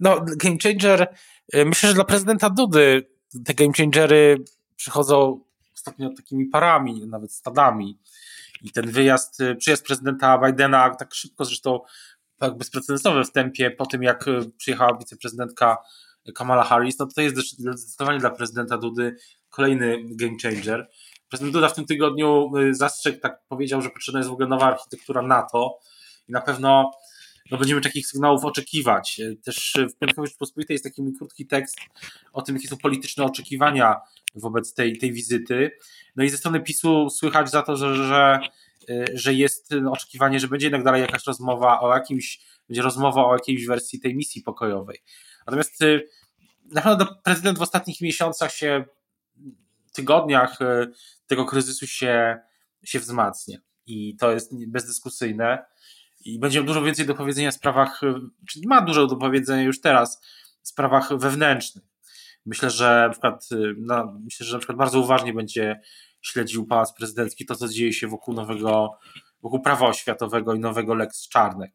No, 0.00 0.20
game 0.36 0.56
changer, 0.62 1.14
y, 1.54 1.64
myślę, 1.64 1.88
że 1.88 1.94
dla 1.94 2.04
prezydenta 2.04 2.50
Dudy 2.50 3.16
te 3.44 3.54
game 3.54 3.72
changery 3.72 4.44
przychodzą 4.76 5.44
ostatnio 5.74 6.10
takimi 6.16 6.46
parami, 6.46 7.06
nawet 7.06 7.32
stadami. 7.32 7.98
I 8.62 8.70
ten 8.70 8.90
wyjazd, 8.90 9.40
y, 9.40 9.54
przyjazd 9.54 9.86
prezydenta 9.86 10.38
Bidena 10.38 10.94
tak 10.94 11.14
szybko, 11.14 11.44
zresztą 11.44 11.80
tak 12.38 12.56
bezprecedensowy 12.58 13.24
w 13.24 13.32
tempie, 13.32 13.70
po 13.70 13.86
tym 13.86 14.02
jak 14.02 14.28
y, 14.28 14.50
przyjechała 14.56 14.98
wiceprezydentka 14.98 15.78
Kamala 16.34 16.64
Harris, 16.64 16.98
no 16.98 17.06
to 17.06 17.20
jest 17.20 17.36
zdecydowanie 17.36 18.18
dla 18.18 18.30
prezydenta 18.30 18.78
Dudy 18.78 19.16
kolejny 19.50 19.98
game 20.04 20.36
changer. 20.42 20.88
Prezydent 21.28 21.54
Duda 21.54 21.68
w 21.68 21.74
tym 21.74 21.86
tygodniu 21.86 22.50
zastrzegł, 22.70 23.20
tak 23.20 23.40
powiedział, 23.48 23.82
że 23.82 23.90
potrzebna 23.90 24.20
jest 24.20 24.30
w 24.30 24.32
ogóle 24.32 24.48
nowa 24.48 24.66
architektura 24.66 25.22
NATO 25.22 25.78
i 26.28 26.32
na 26.32 26.40
pewno 26.40 26.90
no 27.50 27.58
będziemy 27.58 27.80
takich 27.80 28.06
sygnałów 28.06 28.44
oczekiwać. 28.44 29.20
Też 29.44 29.76
w 29.94 29.98
Piątkowej 29.98 30.28
Rzeczpospolitej 30.28 30.74
jest 30.74 30.84
taki 30.84 31.02
mój 31.02 31.12
krótki 31.18 31.46
tekst 31.46 31.78
o 32.32 32.42
tym, 32.42 32.56
jakie 32.56 32.68
są 32.68 32.76
polityczne 32.76 33.24
oczekiwania 33.24 33.96
wobec 34.34 34.74
tej, 34.74 34.98
tej 34.98 35.12
wizyty. 35.12 35.70
No 36.16 36.24
i 36.24 36.28
ze 36.28 36.36
strony 36.36 36.60
PiSu 36.60 37.10
słychać 37.10 37.50
za 37.50 37.62
to, 37.62 37.76
że, 37.76 37.94
że 37.94 38.40
że 39.14 39.34
jest 39.34 39.74
oczekiwanie, 39.90 40.40
że 40.40 40.48
będzie 40.48 40.66
jednak 40.66 40.84
dalej 40.84 41.00
jakaś 41.00 41.26
rozmowa 41.26 41.80
o 41.80 41.94
jakimś, 41.94 42.40
będzie 42.68 42.82
rozmowa 42.82 43.26
o 43.26 43.32
jakiejś 43.32 43.66
wersji 43.66 44.00
tej 44.00 44.16
misji 44.16 44.42
pokojowej. 44.42 45.02
Natomiast 45.46 45.80
na 46.64 46.82
pewno 46.82 47.06
prezydent 47.24 47.58
w 47.58 47.62
ostatnich 47.62 48.00
miesiącach 48.00 48.52
się, 48.52 48.84
tygodniach 49.92 50.58
tego 51.26 51.44
kryzysu 51.44 51.86
się, 51.86 52.38
się 52.84 53.00
wzmacnia. 53.00 53.58
I 53.86 54.16
to 54.16 54.32
jest 54.32 54.52
bezdyskusyjne. 54.68 55.64
I 56.26 56.38
będzie 56.38 56.62
dużo 56.62 56.82
więcej 56.82 57.06
do 57.06 57.14
powiedzenia 57.14 57.50
w 57.50 57.54
sprawach, 57.54 58.00
czyli 58.48 58.68
ma 58.68 58.80
dużo 58.80 59.06
do 59.06 59.16
powiedzenia 59.16 59.62
już 59.62 59.80
teraz, 59.80 60.20
w 60.62 60.68
sprawach 60.68 61.18
wewnętrznych. 61.18 61.84
Myślę, 62.46 62.70
że 62.70 63.04
na 63.06 63.10
przykład, 63.10 63.48
no, 63.76 64.18
myślę, 64.24 64.46
że 64.46 64.52
na 64.52 64.58
przykład 64.58 64.78
bardzo 64.78 65.00
uważnie 65.00 65.32
będzie 65.32 65.80
śledził 66.22 66.66
Pałac 66.66 66.92
Prezydencki 66.92 67.46
to, 67.46 67.54
co 67.54 67.68
dzieje 67.68 67.92
się 67.92 68.08
wokół 68.08 68.34
nowego, 68.34 68.98
wokół 69.42 69.62
prawa 69.62 69.86
oświatowego 69.86 70.54
i 70.54 70.58
nowego 70.58 70.94
Lex 70.94 71.28
Czarnek. 71.28 71.72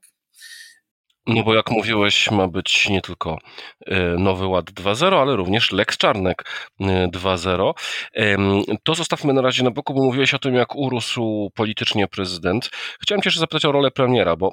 No 1.28 1.44
bo 1.44 1.56
jak 1.56 1.72
mówiłeś, 1.72 2.32
ma 2.32 2.48
być 2.48 2.90
nie 2.90 3.02
tylko 3.02 3.38
e, 3.86 4.00
Nowy 4.18 4.48
Ład 4.48 4.72
2.0, 4.72 5.22
ale 5.22 5.36
również 5.36 5.72
Lex 5.72 5.98
Czarnek 5.98 6.44
2.0. 6.80 7.74
E, 8.16 8.38
to 8.84 8.96
zostawmy 8.96 9.34
na 9.34 9.42
razie 9.42 9.64
na 9.64 9.72
boku, 9.72 9.94
bo 9.94 10.04
mówiłeś 10.04 10.34
o 10.34 10.40
tym, 10.40 10.56
jak 10.56 10.76
urósł 10.76 11.52
politycznie 11.56 12.08
prezydent. 12.08 12.70
Chciałem 13.02 13.22
cię 13.22 13.28
jeszcze 13.28 13.40
zapytać 13.40 13.66
o 13.66 13.72
rolę 13.72 13.92
premiera, 13.92 14.36
bo 14.36 14.52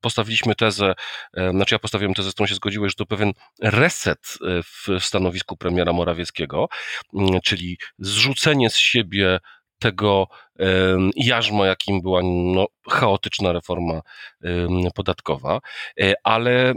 postawiliśmy 0.00 0.54
tezę, 0.54 0.94
e, 1.36 1.50
znaczy 1.50 1.74
ja 1.74 1.78
postawiłem 1.78 2.14
tezę, 2.14 2.30
z 2.30 2.34
którą 2.34 2.46
się 2.46 2.54
zgodziłeś, 2.54 2.92
że 2.92 2.96
to 2.96 3.06
pewien 3.06 3.32
reset 3.62 4.38
w 4.64 5.04
stanowisku 5.04 5.56
premiera 5.56 5.92
Morawieckiego, 5.92 6.68
czyli 7.44 7.78
zrzucenie 7.98 8.70
z 8.70 8.76
siebie 8.76 9.38
tego 9.82 10.26
jarzma, 11.16 11.66
jakim 11.66 12.02
była 12.02 12.20
no, 12.24 12.66
chaotyczna 12.90 13.52
reforma 13.52 14.00
podatkowa, 14.94 15.60
e, 16.00 16.14
ale 16.24 16.74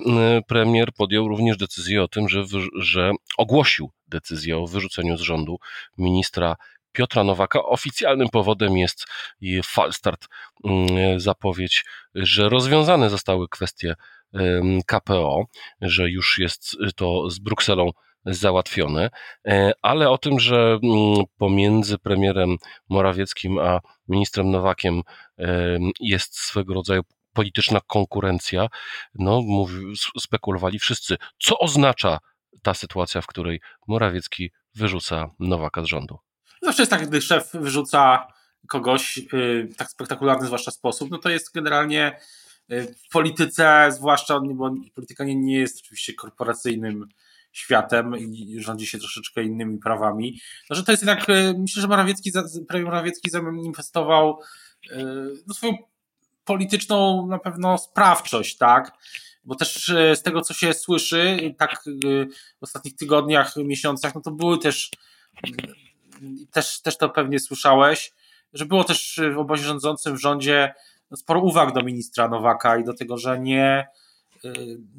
premier 0.47 0.93
podjął 0.93 1.27
również 1.27 1.57
decyzję 1.57 2.03
o 2.03 2.07
tym, 2.07 2.29
że, 2.29 2.43
że 2.79 3.11
ogłosił 3.37 3.91
decyzję 4.07 4.57
o 4.57 4.67
wyrzuceniu 4.67 5.17
z 5.17 5.21
rządu 5.21 5.57
ministra 5.97 6.55
Piotra 6.91 7.23
Nowaka. 7.23 7.63
Oficjalnym 7.63 8.29
powodem 8.29 8.77
jest 8.77 9.05
Falstart, 9.63 10.27
zapowiedź, 11.17 11.85
że 12.15 12.49
rozwiązane 12.49 13.09
zostały 13.09 13.47
kwestie 13.49 13.95
KPO, 14.85 15.45
że 15.81 16.09
już 16.09 16.39
jest 16.39 16.77
to 16.95 17.29
z 17.29 17.39
Brukselą 17.39 17.89
załatwione, 18.25 19.09
e, 19.47 19.71
ale 19.81 20.09
o 20.09 20.17
tym, 20.17 20.39
że 20.39 20.79
mm, 20.83 21.25
pomiędzy 21.37 21.97
premierem 21.97 22.57
Morawieckim 22.89 23.59
a 23.59 23.79
ministrem 24.07 24.51
Nowakiem 24.51 25.01
jest 25.99 26.39
swego 26.39 26.73
rodzaju 26.73 27.01
polityczna 27.33 27.79
konkurencja, 27.87 28.67
no, 29.15 29.43
spekulowali 30.19 30.79
wszyscy. 30.79 31.17
Co 31.39 31.59
oznacza 31.59 32.17
ta 32.61 32.73
sytuacja, 32.73 33.21
w 33.21 33.27
której 33.27 33.61
Morawiecki 33.87 34.51
wyrzuca 34.75 35.29
Nowaka 35.39 35.83
z 35.83 35.85
rządu? 35.85 36.17
Zawsze 36.61 36.81
jest 36.81 36.89
tak, 36.89 37.07
gdy 37.07 37.21
szef 37.21 37.51
wyrzuca 37.53 38.27
kogoś 38.67 39.17
y, 39.17 39.67
w 39.73 39.75
tak 39.75 39.89
spektakularny 39.89 40.47
zwłaszcza 40.47 40.71
sposób, 40.71 41.11
no 41.11 41.17
to 41.17 41.29
jest 41.29 41.53
generalnie 41.53 42.19
y, 42.71 42.95
w 43.07 43.09
polityce, 43.11 43.89
zwłaszcza, 43.91 44.39
bo 44.39 44.71
polityka 44.95 45.23
nie, 45.23 45.35
nie 45.35 45.57
jest 45.57 45.79
oczywiście 45.79 46.13
korporacyjnym 46.13 47.07
światem 47.55 48.17
i 48.17 48.59
rządzi 48.59 48.87
się 48.87 48.97
troszeczkę 48.97 49.43
innymi 49.43 49.77
prawami. 49.77 50.39
No, 50.69 50.75
że 50.75 50.83
to 50.83 50.91
jest 50.91 51.03
jednak, 51.03 51.29
e, 51.29 51.53
myślę, 51.57 51.81
że 51.81 51.87
Morawiecki, 51.87 52.31
premier 52.67 52.85
Morawiecki 52.85 53.29
zamanifestował 53.29 54.39
e, 54.91 54.97
no, 55.47 55.53
swoją 55.53 55.73
polityczną 56.45 57.27
na 57.27 57.39
pewno 57.39 57.77
sprawczość, 57.77 58.57
tak? 58.57 58.91
Bo 59.45 59.55
też 59.55 59.89
e, 59.89 60.15
z 60.15 60.21
tego, 60.21 60.41
co 60.41 60.53
się 60.53 60.73
słyszy, 60.73 61.53
tak 61.57 61.83
w 62.59 62.63
ostatnich 62.63 62.95
tygodniach, 62.95 63.55
miesiącach, 63.57 64.15
no 64.15 64.21
to 64.21 64.31
były 64.31 64.57
też, 64.57 64.91
też, 66.51 66.81
też 66.81 66.97
to 66.97 67.09
pewnie 67.09 67.39
słyszałeś, 67.39 68.13
że 68.53 68.65
było 68.65 68.83
też 68.83 69.19
w 69.33 69.37
obozie 69.37 69.63
rządzącym 69.63 70.17
w 70.17 70.21
rządzie 70.21 70.73
sporo 71.15 71.41
uwag 71.41 71.73
do 71.73 71.81
ministra 71.81 72.27
Nowaka 72.29 72.77
i 72.77 72.83
do 72.83 72.93
tego, 72.93 73.17
że 73.17 73.39
nie, 73.39 73.87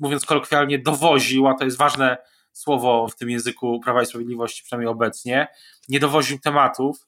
mówiąc 0.01 0.25
kolokwialnie, 0.25 0.79
dowoził, 0.79 1.49
a 1.49 1.55
to 1.55 1.65
jest 1.65 1.79
ważne 1.79 2.17
słowo 2.57 3.09
w 3.09 3.17
tym 3.17 3.31
języku 3.31 3.81
Prawa 3.81 4.03
i 4.03 4.07
Sprawiedliwości, 4.07 4.63
przynajmniej 4.65 4.93
obecnie, 4.93 5.49
nie 5.89 6.01
dowoził 6.01 6.39
tematów. 6.39 7.07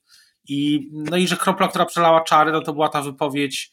I, 0.49 0.89
no 0.93 1.17
i 1.17 1.29
że 1.29 1.37
kropla, 1.37 1.69
która 1.69 1.87
przelała 1.87 2.21
czary, 2.21 2.53
no 2.53 2.61
to 2.61 2.73
była 2.73 2.89
ta 2.89 3.03
wypowiedź 3.03 3.71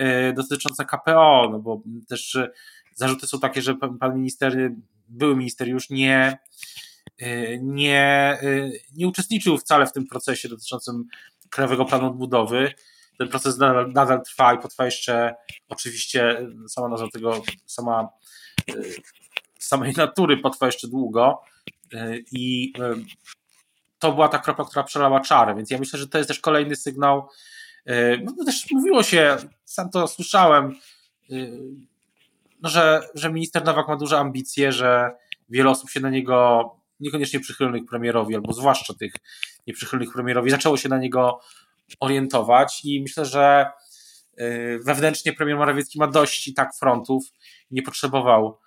y, 0.00 0.32
dotycząca 0.32 0.84
KPO, 0.84 1.48
no 1.52 1.58
bo 1.58 1.82
też 2.08 2.34
y, 2.34 2.50
zarzuty 2.94 3.26
są 3.26 3.40
takie, 3.40 3.62
że 3.62 3.74
pan 3.74 4.14
minister, 4.14 4.70
były 5.08 5.36
minister 5.36 5.68
już 5.68 5.90
nie, 5.90 6.38
y, 7.22 7.60
nie, 7.62 8.38
nie 8.96 9.08
uczestniczył 9.08 9.58
wcale 9.58 9.86
w 9.86 9.92
tym 9.92 10.06
procesie 10.06 10.48
dotyczącym 10.48 11.04
Krajowego 11.50 11.84
Planu 11.84 12.06
Odbudowy. 12.06 12.72
Ten 13.18 13.28
proces 13.28 13.58
nadal, 13.58 13.92
nadal 13.92 14.22
trwa 14.22 14.54
i 14.54 14.58
potrwa 14.58 14.84
jeszcze 14.84 15.34
oczywiście 15.68 16.46
sama 16.68 16.88
nazwa 16.88 17.08
tego, 17.12 17.42
sama 17.66 18.08
samej 19.68 19.92
natury 19.96 20.36
potrwa 20.36 20.66
jeszcze 20.66 20.88
długo 20.88 21.42
e, 21.92 22.18
i 22.32 22.72
e, 22.78 22.94
to 23.98 24.12
była 24.12 24.28
ta 24.28 24.38
kropla, 24.38 24.64
która 24.64 24.82
przelała 24.82 25.20
czarę, 25.20 25.54
więc 25.54 25.70
ja 25.70 25.78
myślę, 25.78 25.98
że 25.98 26.08
to 26.08 26.18
jest 26.18 26.28
też 26.28 26.40
kolejny 26.40 26.76
sygnał, 26.76 27.28
e, 27.86 28.16
no 28.16 28.44
też 28.44 28.66
mówiło 28.70 29.02
się, 29.02 29.36
sam 29.64 29.90
to 29.90 30.08
słyszałem, 30.08 30.74
no, 32.62 32.68
że, 32.68 33.00
że 33.14 33.32
minister 33.32 33.64
Nowak 33.64 33.88
ma 33.88 33.96
duże 33.96 34.18
ambicje, 34.18 34.72
że 34.72 35.10
wiele 35.48 35.70
osób 35.70 35.90
się 35.90 36.00
na 36.00 36.10
niego, 36.10 36.70
niekoniecznie 37.00 37.40
przychylnych 37.40 37.82
premierowi, 37.86 38.34
albo 38.34 38.52
zwłaszcza 38.52 38.94
tych 38.94 39.12
nieprzychylnych 39.66 40.12
premierowi, 40.12 40.50
zaczęło 40.50 40.76
się 40.76 40.88
na 40.88 40.98
niego 40.98 41.40
orientować 42.00 42.84
i 42.84 43.02
myślę, 43.02 43.24
że 43.24 43.66
wewnętrznie 44.84 45.32
premier 45.32 45.56
Morawiecki 45.56 45.98
ma 45.98 46.06
dość 46.06 46.48
i 46.48 46.54
tak 46.54 46.74
frontów, 46.74 47.24
nie 47.70 47.82
potrzebował 47.82 48.58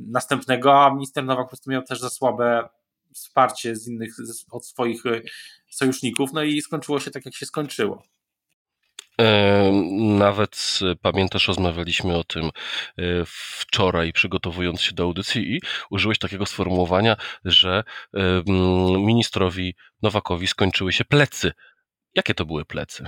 następnego, 0.00 0.84
a 0.84 0.94
minister 0.94 1.24
Nowak 1.24 1.44
po 1.44 1.48
prostu 1.48 1.70
miał 1.70 1.82
też 1.82 2.00
za 2.00 2.10
słabe 2.10 2.68
wsparcie 3.14 3.76
z 3.76 3.88
innych, 3.88 4.14
od 4.50 4.66
swoich 4.66 5.06
y, 5.06 5.22
sojuszników, 5.70 6.32
no 6.32 6.42
i 6.42 6.62
skończyło 6.62 7.00
się 7.00 7.10
tak, 7.10 7.24
jak 7.24 7.34
się 7.34 7.46
skończyło. 7.46 8.02
E, 9.20 9.72
nawet 9.98 10.78
pamiętasz, 11.02 11.48
rozmawialiśmy 11.48 12.16
o 12.16 12.24
tym 12.24 12.50
wczoraj, 13.26 14.12
przygotowując 14.12 14.80
się 14.80 14.94
do 14.94 15.02
audycji, 15.02 15.56
i 15.56 15.60
użyłeś 15.90 16.18
takiego 16.18 16.46
sformułowania, 16.46 17.16
że 17.44 17.84
ministrowi 18.98 19.74
Nowakowi 20.02 20.46
skończyły 20.46 20.92
się 20.92 21.04
plecy. 21.04 21.52
Jakie 22.14 22.34
to 22.34 22.46
były 22.46 22.64
plecy? 22.64 23.06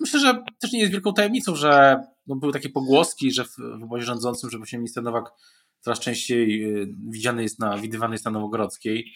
Myślę, 0.00 0.20
że 0.20 0.44
też 0.60 0.72
nie 0.72 0.80
jest 0.80 0.92
wielką 0.92 1.12
tajemnicą, 1.12 1.56
że 1.56 1.96
no, 2.26 2.36
były 2.36 2.52
takie 2.52 2.68
pogłoski, 2.68 3.32
że 3.32 3.44
w, 3.44 3.58
obozie 3.82 4.04
rządzącym, 4.04 4.50
że 4.50 4.58
właśnie 4.58 4.78
minister 4.78 5.02
Nowak 5.02 5.24
coraz 5.84 6.00
częściej 6.00 6.64
y, 6.82 6.94
widziany 7.08 7.42
jest 7.42 7.58
na, 7.58 7.78
widywany 7.78 8.14
jest 8.14 8.24
na 8.24 8.30
Nowogrodzkiej 8.30 9.12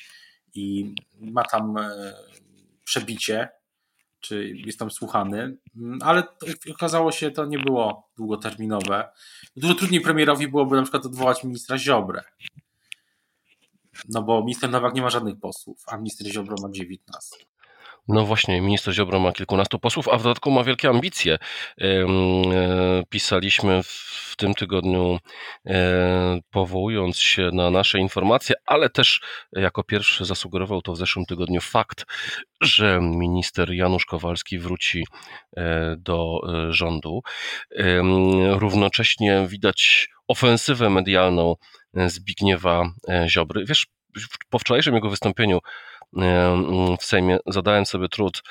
i 0.55 0.95
ma 1.21 1.45
tam 1.45 1.77
e, 1.77 2.15
przebicie, 2.85 3.49
czy 4.21 4.49
jest 4.49 4.79
tam 4.79 4.91
słuchany, 4.91 5.57
mm, 5.77 5.99
ale 6.03 6.23
okazało 6.71 7.13
się, 7.13 7.31
to 7.31 7.45
nie 7.45 7.59
było 7.59 8.11
długoterminowe. 8.17 9.09
Dużo 9.57 9.75
trudniej 9.75 10.01
premierowi 10.01 10.49
byłoby 10.49 10.77
na 10.77 10.83
przykład 10.83 11.07
odwołać 11.07 11.45
ministra 11.45 11.79
Ziobrę. 11.79 12.23
No 14.09 14.23
bo 14.23 14.41
minister 14.41 14.71
Nowak 14.71 14.95
nie 14.95 15.03
ma 15.03 15.11
żadnych 15.11 15.41
posłów, 15.41 15.83
a 15.87 15.97
minister 15.97 16.33
Ziobro 16.33 16.57
ma 16.63 16.69
19. 16.71 17.37
No 18.09 18.25
właśnie, 18.25 18.61
minister 18.61 18.95
Ziobro 18.95 19.21
ma 19.21 19.33
kilkunastu 19.33 19.79
posłów, 19.79 20.09
a 20.09 20.19
w 20.19 20.23
dodatku 20.23 20.51
ma 20.51 20.65
wielkie 20.65 20.89
ambicje. 20.89 21.39
E, 21.81 22.07
pisaliśmy 23.09 23.83
w 23.83 24.35
tym 24.37 24.55
tygodniu, 24.55 25.19
e, 25.67 26.41
powołując 26.51 27.19
się 27.19 27.51
na 27.53 27.71
nasze 27.71 27.99
informacje, 27.99 28.57
ale 28.67 28.91
też 28.91 29.21
jako 29.53 29.85
pierwszy 29.85 30.25
zasugerował 30.25 30.83
to 30.83 30.93
w 30.93 30.97
zeszłym 30.97 31.27
tygodniu 31.27 31.61
fakt, 31.61 32.05
że 32.61 33.01
minister 33.03 33.73
Janusz 33.73 34.07
Kowalski 34.07 34.59
wróci 34.59 35.07
e, 35.57 35.97
do 35.99 36.41
rządu. 36.71 37.23
Równocześnie 38.51 39.47
widać 39.49 40.09
ofensywę 40.29 40.91
medialną 40.91 41.55
Zbigniewa 41.95 42.91
Ziobry. 43.27 43.65
Wiesz, 43.65 43.87
po 44.51 44.59
wczorajszym 44.59 44.95
jego 44.95 45.11
wystąpieniu 45.11 45.59
w 47.01 47.05
Sejmie. 47.05 47.39
Zadałem 47.47 47.87
sobie 47.87 48.09
trud, 48.09 48.43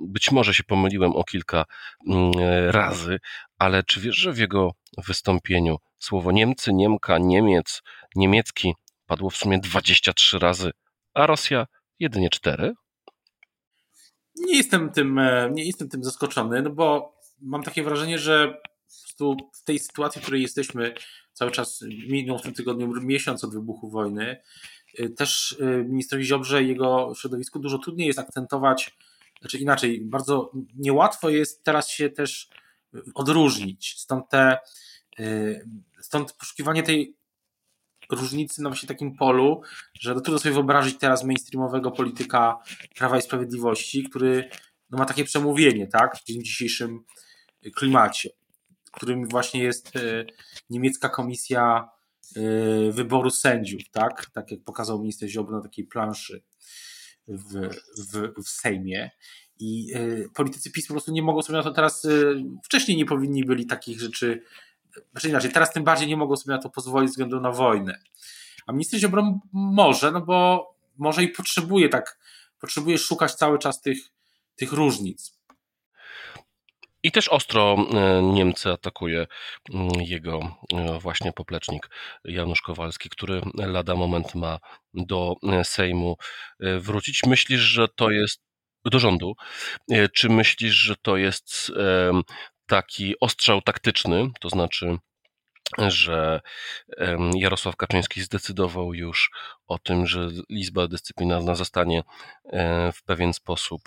być 0.00 0.30
może 0.30 0.54
się 0.54 0.64
pomyliłem 0.64 1.12
o 1.12 1.24
kilka 1.24 1.64
mm, 2.08 2.32
razy, 2.70 3.18
ale 3.58 3.82
czy 3.82 4.00
wiesz, 4.00 4.16
że 4.16 4.32
w 4.32 4.38
jego 4.38 4.70
wystąpieniu? 5.06 5.76
Słowo 5.98 6.32
Niemcy, 6.32 6.72
Niemka, 6.72 7.18
Niemiec, 7.18 7.82
niemiecki 8.16 8.74
padło 9.06 9.30
w 9.30 9.36
sumie 9.36 9.58
23 9.58 10.38
razy, 10.38 10.70
a 11.14 11.26
Rosja 11.26 11.66
jedynie 11.98 12.30
4? 12.30 12.72
Nie 14.36 14.56
jestem 14.56 14.90
tym, 14.90 15.20
nie 15.50 15.64
jestem 15.64 15.88
tym 15.88 16.04
zaskoczony, 16.04 16.62
no 16.62 16.70
bo 16.70 17.14
mam 17.40 17.62
takie 17.62 17.82
wrażenie, 17.82 18.18
że 18.18 18.60
w 19.54 19.64
tej 19.64 19.78
sytuacji, 19.78 20.20
w 20.20 20.24
której 20.24 20.42
jesteśmy 20.42 20.94
cały 21.32 21.50
czas, 21.50 21.84
minął 22.08 22.38
w 22.38 22.42
tym 22.42 22.54
tygodniu 22.54 22.92
miesiąc 23.02 23.44
od 23.44 23.54
wybuchu 23.54 23.90
wojny, 23.90 24.42
też 25.16 25.56
ministrowi 25.88 26.24
Ziobrze 26.24 26.62
i 26.62 26.68
jego 26.68 27.12
środowisku 27.20 27.58
dużo 27.58 27.78
trudniej 27.78 28.06
jest 28.06 28.18
akcentować, 28.18 28.96
znaczy 29.40 29.58
inaczej, 29.58 30.00
bardzo 30.00 30.52
niełatwo 30.74 31.30
jest 31.30 31.64
teraz 31.64 31.90
się 31.90 32.10
też 32.10 32.48
odróżnić. 33.14 33.94
Stąd 33.98 34.28
te, 34.28 34.58
stąd 36.00 36.32
poszukiwanie 36.32 36.82
tej 36.82 37.16
różnicy 38.10 38.62
na 38.62 38.70
właśnie 38.70 38.88
takim 38.88 39.16
polu, 39.16 39.62
że 40.00 40.14
no 40.14 40.20
trudno 40.20 40.38
sobie 40.38 40.54
wyobrazić 40.54 40.98
teraz 40.98 41.24
mainstreamowego 41.24 41.90
polityka 41.90 42.58
Prawa 42.96 43.18
i 43.18 43.22
Sprawiedliwości, 43.22 44.04
który 44.04 44.50
no 44.90 44.98
ma 44.98 45.04
takie 45.04 45.24
przemówienie, 45.24 45.86
tak, 45.86 46.18
w 46.18 46.24
tym 46.24 46.42
dzisiejszym 46.44 47.04
klimacie, 47.74 48.30
którym 48.92 49.28
właśnie 49.28 49.62
jest 49.62 49.92
niemiecka 50.70 51.08
komisja 51.08 51.88
wyboru 52.90 53.30
sędziów, 53.30 53.82
tak, 53.90 54.30
tak 54.32 54.50
jak 54.50 54.60
pokazał 54.64 55.00
minister 55.00 55.28
Ziobro 55.28 55.56
na 55.56 55.62
takiej 55.62 55.84
planszy 55.84 56.42
w, 57.28 57.68
w, 57.98 58.42
w 58.44 58.48
Sejmie. 58.48 59.10
I 59.58 59.92
e, 59.94 60.28
politycy 60.28 60.70
PiS 60.70 60.86
po 60.86 60.94
prostu 60.94 61.12
nie 61.12 61.22
mogą 61.22 61.42
sobie 61.42 61.56
na 61.56 61.62
to 61.62 61.70
teraz, 61.70 62.06
wcześniej 62.64 62.96
nie 62.96 63.04
powinni 63.04 63.44
byli 63.44 63.66
takich 63.66 64.00
rzeczy 64.00 64.42
znaczy 65.12 65.28
inaczej, 65.28 65.52
teraz 65.52 65.72
tym 65.72 65.84
bardziej 65.84 66.08
nie 66.08 66.16
mogą 66.16 66.36
sobie 66.36 66.56
na 66.56 66.62
to 66.62 66.70
pozwolić 66.70 67.08
ze 67.08 67.12
względu 67.12 67.40
na 67.40 67.50
wojnę. 67.50 67.98
A 68.66 68.72
minister 68.72 69.00
Ziobro 69.00 69.40
może, 69.52 70.12
no 70.12 70.20
bo 70.20 70.70
może 70.98 71.22
i 71.22 71.28
potrzebuje 71.28 71.88
tak, 71.88 72.18
potrzebuje 72.60 72.98
szukać 72.98 73.34
cały 73.34 73.58
czas 73.58 73.80
tych, 73.80 73.98
tych 74.56 74.72
różnic. 74.72 75.39
I 77.02 77.12
też 77.12 77.28
ostro 77.28 77.76
e, 77.76 78.22
Niemcy 78.22 78.70
atakuje 78.70 79.26
mm, 79.74 79.88
jego 80.00 80.56
e, 80.74 80.98
właśnie 80.98 81.32
poplecznik 81.32 81.90
Janusz 82.24 82.62
Kowalski, 82.62 83.08
który 83.08 83.40
lada 83.54 83.94
moment 83.94 84.34
ma 84.34 84.58
do 84.94 85.34
e, 85.42 85.64
Sejmu 85.64 86.16
wrócić. 86.60 87.20
Myślisz, 87.26 87.60
że 87.60 87.88
to 87.88 88.10
jest 88.10 88.42
do 88.84 88.98
rządu. 88.98 89.34
Czy 90.14 90.28
myślisz, 90.28 90.74
że 90.74 90.96
to 91.02 91.16
jest 91.16 91.72
taki 92.66 93.14
ostrzał 93.20 93.62
taktyczny, 93.62 94.28
to 94.40 94.48
znaczy, 94.48 94.96
że 95.78 96.40
Jarosław 97.34 97.76
Kaczyński 97.76 98.22
zdecydował 98.22 98.94
już 98.94 99.30
o 99.66 99.78
tym, 99.78 100.06
że 100.06 100.28
Izba 100.48 100.88
Dyscyplinarna 100.88 101.54
zostanie 101.54 102.02
w 102.92 103.02
pewien 103.04 103.32
sposób 103.32 103.80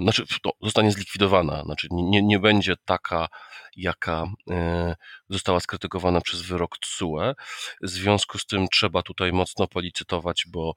znaczy 0.00 0.24
to 0.42 0.50
zostanie 0.62 0.92
zlikwidowana, 0.92 1.62
znaczy 1.62 1.88
nie, 1.90 2.22
nie 2.22 2.38
będzie 2.38 2.74
taka, 2.84 3.28
jaka 3.76 4.26
e, 4.50 4.96
została 5.28 5.60
skrytykowana 5.60 6.20
przez 6.20 6.42
wyrok 6.42 6.78
TSUE. 6.78 7.34
W 7.82 7.88
związku 7.88 8.38
z 8.38 8.46
tym 8.46 8.68
trzeba 8.68 9.02
tutaj 9.02 9.32
mocno 9.32 9.68
policytować, 9.68 10.44
bo 10.48 10.74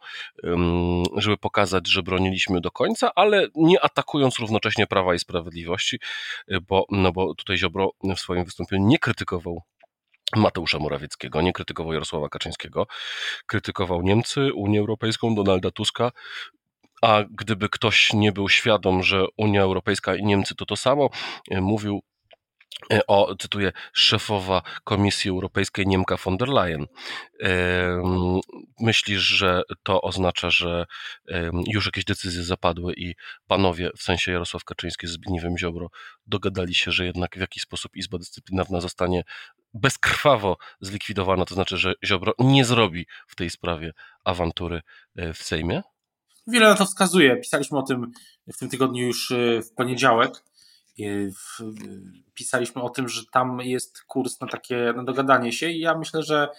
żeby 1.17 1.37
pokazać, 1.37 1.87
że 1.87 2.03
broniliśmy 2.03 2.61
do 2.61 2.71
końca, 2.71 3.11
ale 3.15 3.47
nie 3.55 3.81
atakując 3.81 4.39
równocześnie 4.39 4.87
Prawa 4.87 5.15
i 5.15 5.19
Sprawiedliwości, 5.19 5.99
bo, 6.67 6.85
no 6.91 7.11
bo 7.11 7.35
tutaj 7.35 7.57
Ziobro 7.57 7.91
w 8.15 8.19
swoim 8.19 8.45
wystąpieniu 8.45 8.87
nie 8.87 8.99
krytykował 8.99 9.61
Mateusza 10.35 10.79
Morawieckiego, 10.79 11.41
nie 11.41 11.53
krytykował 11.53 11.93
Jarosława 11.93 12.29
Kaczyńskiego, 12.29 12.87
krytykował 13.45 14.01
Niemcy, 14.01 14.53
Unię 14.53 14.79
Europejską, 14.79 15.35
Donalda 15.35 15.71
Tuska, 15.71 16.11
a 17.01 17.23
gdyby 17.29 17.69
ktoś 17.69 18.13
nie 18.13 18.31
był 18.31 18.49
świadom, 18.49 19.03
że 19.03 19.25
Unia 19.37 19.61
Europejska 19.61 20.15
i 20.15 20.23
Niemcy 20.23 20.55
to 20.55 20.65
to 20.65 20.75
samo, 20.75 21.09
e, 21.51 21.61
mówił 21.61 22.03
e, 22.93 23.07
o, 23.07 23.35
cytuję, 23.35 23.71
szefowa 23.93 24.61
Komisji 24.83 25.31
Europejskiej 25.31 25.87
Niemka 25.87 26.17
von 26.17 26.37
der 26.37 26.49
Leyen. 26.49 26.85
Myślisz, 28.79 29.21
że 29.21 29.61
to 29.83 30.01
oznacza, 30.01 30.49
że 30.49 30.85
już 31.67 31.85
jakieś 31.85 32.05
decyzje 32.05 32.43
zapadły 32.43 32.93
i 32.97 33.15
panowie, 33.47 33.89
w 33.97 34.03
sensie 34.03 34.31
Jarosław 34.31 34.63
Kaczyński 34.63 35.07
z 35.07 35.11
Zbigniewem 35.11 35.57
Ziobro, 35.57 35.89
dogadali 36.27 36.73
się, 36.73 36.91
że 36.91 37.05
jednak 37.05 37.35
w 37.37 37.39
jakiś 37.39 37.63
sposób 37.63 37.95
Izba 37.95 38.17
Dyscyplinarna 38.17 38.81
zostanie 38.81 39.23
bezkrwawo 39.73 40.57
zlikwidowana, 40.81 41.45
to 41.45 41.55
znaczy, 41.55 41.77
że 41.77 41.93
Ziobro 42.05 42.33
nie 42.39 42.65
zrobi 42.65 43.07
w 43.27 43.35
tej 43.35 43.49
sprawie 43.49 43.91
awantury 44.23 44.81
e, 45.15 45.33
w 45.33 45.37
Sejmie? 45.37 45.81
Wiele 46.47 46.69
na 46.69 46.75
to 46.75 46.85
wskazuje. 46.85 47.37
Pisaliśmy 47.37 47.77
o 47.77 47.81
tym 47.83 48.11
w 48.53 48.57
tym 48.57 48.69
tygodniu 48.69 49.07
już 49.07 49.31
e, 49.31 49.61
w 49.61 49.71
poniedziałek. 49.71 50.43
E, 50.99 51.03
pisaliśmy 52.33 52.81
o 52.81 52.89
tym, 52.89 53.09
że 53.09 53.21
tam 53.31 53.59
jest 53.59 54.03
kurs 54.03 54.39
na 54.39 54.47
takie 54.47 54.93
na 54.95 55.03
dogadanie 55.03 55.53
się 55.53 55.69
i 55.69 55.79
ja 55.79 55.97
myślę, 55.97 56.23
że 56.23 56.49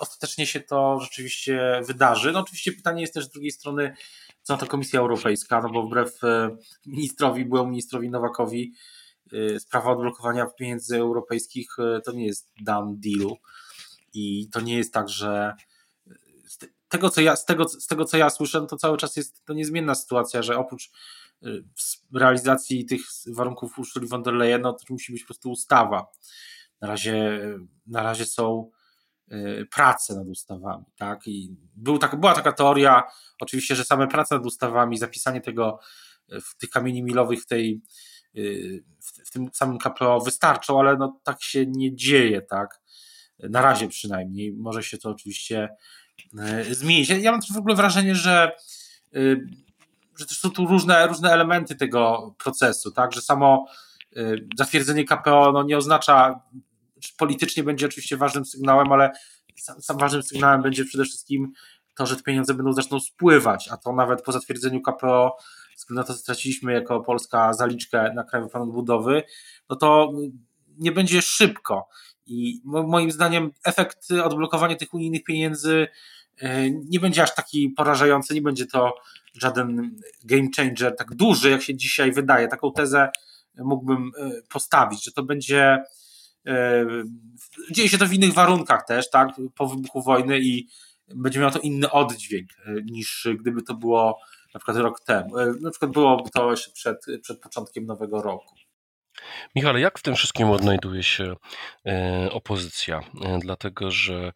ostatecznie 0.00 0.46
się 0.46 0.60
to 0.60 1.00
rzeczywiście 1.00 1.80
wydarzy. 1.86 2.32
No 2.32 2.40
oczywiście 2.40 2.72
pytanie 2.72 3.00
jest 3.00 3.14
też 3.14 3.24
z 3.24 3.30
drugiej 3.30 3.50
strony, 3.50 3.94
co 4.42 4.52
na 4.52 4.58
to 4.58 4.66
Komisja 4.66 5.00
Europejska, 5.00 5.60
no 5.62 5.68
bo 5.68 5.82
wbrew 5.82 6.24
e, 6.24 6.56
ministrowi, 6.86 7.44
byłemu 7.44 7.70
ministrowi 7.70 8.10
Nowakowi, 8.10 8.72
sprawa 9.58 9.90
odblokowania 9.90 10.46
pieniędzy 10.46 10.96
europejskich 10.96 11.76
to 12.04 12.12
nie 12.12 12.26
jest 12.26 12.50
done 12.60 12.94
deal 12.96 13.36
i 14.14 14.48
to 14.52 14.60
nie 14.60 14.76
jest 14.76 14.92
tak, 14.92 15.08
że 15.08 15.54
tego, 16.92 17.10
co 17.10 17.20
ja, 17.20 17.36
z, 17.36 17.44
tego, 17.44 17.68
z 17.68 17.86
tego, 17.86 18.04
co 18.04 18.16
ja 18.16 18.30
słyszę, 18.30 18.60
no 18.60 18.66
to 18.66 18.76
cały 18.76 18.96
czas 18.96 19.16
jest 19.16 19.44
to 19.44 19.52
niezmienna 19.52 19.94
sytuacja, 19.94 20.42
że 20.42 20.56
oprócz 20.56 20.90
y, 21.46 21.64
realizacji 22.14 22.86
tych 22.86 23.00
warunków 23.34 23.78
Ursuli 23.78 24.08
von 24.08 24.22
der 24.22 24.34
Leyen, 24.34 24.62
no 24.62 24.72
to 24.72 24.84
musi 24.90 25.12
być 25.12 25.22
po 25.22 25.26
prostu 25.26 25.50
ustawa. 25.50 26.06
Na 26.80 26.88
razie, 26.88 27.40
na 27.86 28.02
razie 28.02 28.26
są 28.26 28.70
y, 29.32 29.66
prace 29.70 30.14
nad 30.14 30.28
ustawami, 30.28 30.84
tak? 30.96 31.26
I 31.26 31.56
był 31.76 31.98
tak, 31.98 32.20
była 32.20 32.34
taka 32.34 32.52
teoria, 32.52 33.02
oczywiście, 33.40 33.76
że 33.76 33.84
same 33.84 34.08
prace 34.08 34.34
nad 34.34 34.46
ustawami, 34.46 34.98
zapisanie 34.98 35.40
tego 35.40 35.78
y, 36.32 36.40
w 36.40 36.56
tych 36.56 36.70
kamieni 36.70 37.02
milowych 37.02 37.42
w 37.42 37.46
tej 37.46 37.82
w 39.26 39.30
tym 39.32 39.50
samym 39.52 39.78
KPO 39.78 40.20
wystarczą, 40.20 40.80
ale 40.80 40.96
no 40.96 41.20
tak 41.22 41.42
się 41.42 41.66
nie 41.66 41.94
dzieje, 41.94 42.42
tak? 42.42 42.80
Na 43.38 43.62
razie 43.62 43.88
przynajmniej. 43.88 44.52
Może 44.52 44.82
się 44.82 44.98
to 44.98 45.10
oczywiście 45.10 45.68
E, 46.38 46.74
zmienić. 46.74 47.08
Ja 47.08 47.32
mam 47.32 47.40
też 47.40 47.52
w 47.52 47.56
ogóle 47.56 47.74
wrażenie, 47.74 48.14
że, 48.14 48.52
e, 49.14 49.18
że 50.18 50.26
są 50.26 50.50
tu 50.50 50.66
różne, 50.66 51.06
różne 51.06 51.30
elementy 51.30 51.76
tego 51.76 52.34
procesu, 52.38 52.90
tak, 52.90 53.12
że 53.12 53.20
samo 53.20 53.66
e, 54.16 54.22
zatwierdzenie 54.56 55.04
KPO 55.04 55.52
no, 55.52 55.62
nie 55.62 55.76
oznacza, 55.76 56.40
politycznie 57.18 57.64
będzie 57.64 57.86
oczywiście 57.86 58.16
ważnym 58.16 58.44
sygnałem, 58.44 58.92
ale 58.92 59.10
sam, 59.56 59.82
sam 59.82 59.98
ważnym 59.98 60.22
sygnałem 60.22 60.62
będzie 60.62 60.84
przede 60.84 61.04
wszystkim 61.04 61.52
to, 61.96 62.06
że 62.06 62.16
te 62.16 62.22
pieniądze 62.22 62.54
będą 62.54 62.72
zaczną 62.72 63.00
spływać, 63.00 63.68
a 63.68 63.76
to 63.76 63.92
nawet 63.92 64.22
po 64.22 64.32
zatwierdzeniu 64.32 64.80
KPO, 64.80 65.36
na 65.90 66.04
to, 66.04 66.14
straciliśmy 66.14 66.72
jako 66.72 67.00
Polska 67.00 67.52
zaliczkę 67.52 68.12
na 68.14 68.24
Krajowy 68.24 68.50
Plan 68.50 68.62
Odbudowy, 68.62 69.22
no 69.68 69.76
to 69.76 70.12
nie 70.78 70.92
będzie 70.92 71.22
szybko. 71.22 71.88
I 72.32 72.60
moim 72.64 73.10
zdaniem 73.10 73.50
efekt 73.64 74.10
odblokowania 74.24 74.76
tych 74.76 74.94
unijnych 74.94 75.24
pieniędzy 75.24 75.88
e, 76.40 76.70
nie 76.70 77.00
będzie 77.00 77.22
aż 77.22 77.34
taki 77.34 77.70
porażający, 77.70 78.34
nie 78.34 78.42
będzie 78.42 78.66
to 78.66 78.94
żaden 79.34 79.96
game 80.24 80.48
changer 80.56 80.96
tak 80.96 81.14
duży, 81.14 81.50
jak 81.50 81.62
się 81.62 81.74
dzisiaj 81.74 82.12
wydaje. 82.12 82.48
Taką 82.48 82.72
tezę 82.72 83.10
mógłbym 83.58 84.10
e, 84.18 84.30
postawić, 84.48 85.04
że 85.04 85.12
to 85.12 85.22
będzie. 85.22 85.82
E, 86.46 86.86
dzieje 87.70 87.88
się 87.88 87.98
to 87.98 88.06
w 88.06 88.12
innych 88.12 88.32
warunkach 88.32 88.86
też, 88.86 89.10
tak? 89.10 89.28
Po 89.54 89.66
wybuchu 89.66 90.02
wojny 90.02 90.40
i 90.40 90.68
będzie 91.14 91.40
miało 91.40 91.52
to 91.52 91.58
inny 91.58 91.90
oddźwięk 91.90 92.48
niż 92.84 93.28
gdyby 93.40 93.62
to 93.62 93.74
było 93.74 94.18
na 94.54 94.60
przykład 94.60 94.76
rok 94.76 95.00
temu. 95.00 95.36
Na 95.60 95.70
przykład 95.70 95.92
byłoby 95.92 96.30
to 96.30 96.50
jeszcze 96.50 96.70
przed, 96.70 97.06
przed 97.22 97.40
początkiem 97.40 97.86
nowego 97.86 98.22
roku. 98.22 98.54
Michale, 99.54 99.80
jak 99.80 99.98
w 99.98 100.02
tym 100.02 100.14
wszystkim 100.14 100.50
odnajduje 100.50 101.02
się 101.02 101.36
e, 101.86 102.28
opozycja? 102.32 103.00
E, 103.24 103.38
dlatego, 103.38 103.90
że 103.90 104.32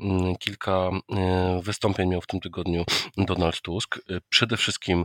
mm, 0.00 0.36
kilka 0.36 0.90
e, 1.16 1.60
wystąpień 1.62 2.08
miał 2.08 2.20
w 2.20 2.26
tym 2.26 2.40
tygodniu 2.40 2.84
Donald 3.16 3.60
Tusk, 3.60 3.98
przede 4.28 4.56
wszystkim 4.56 5.04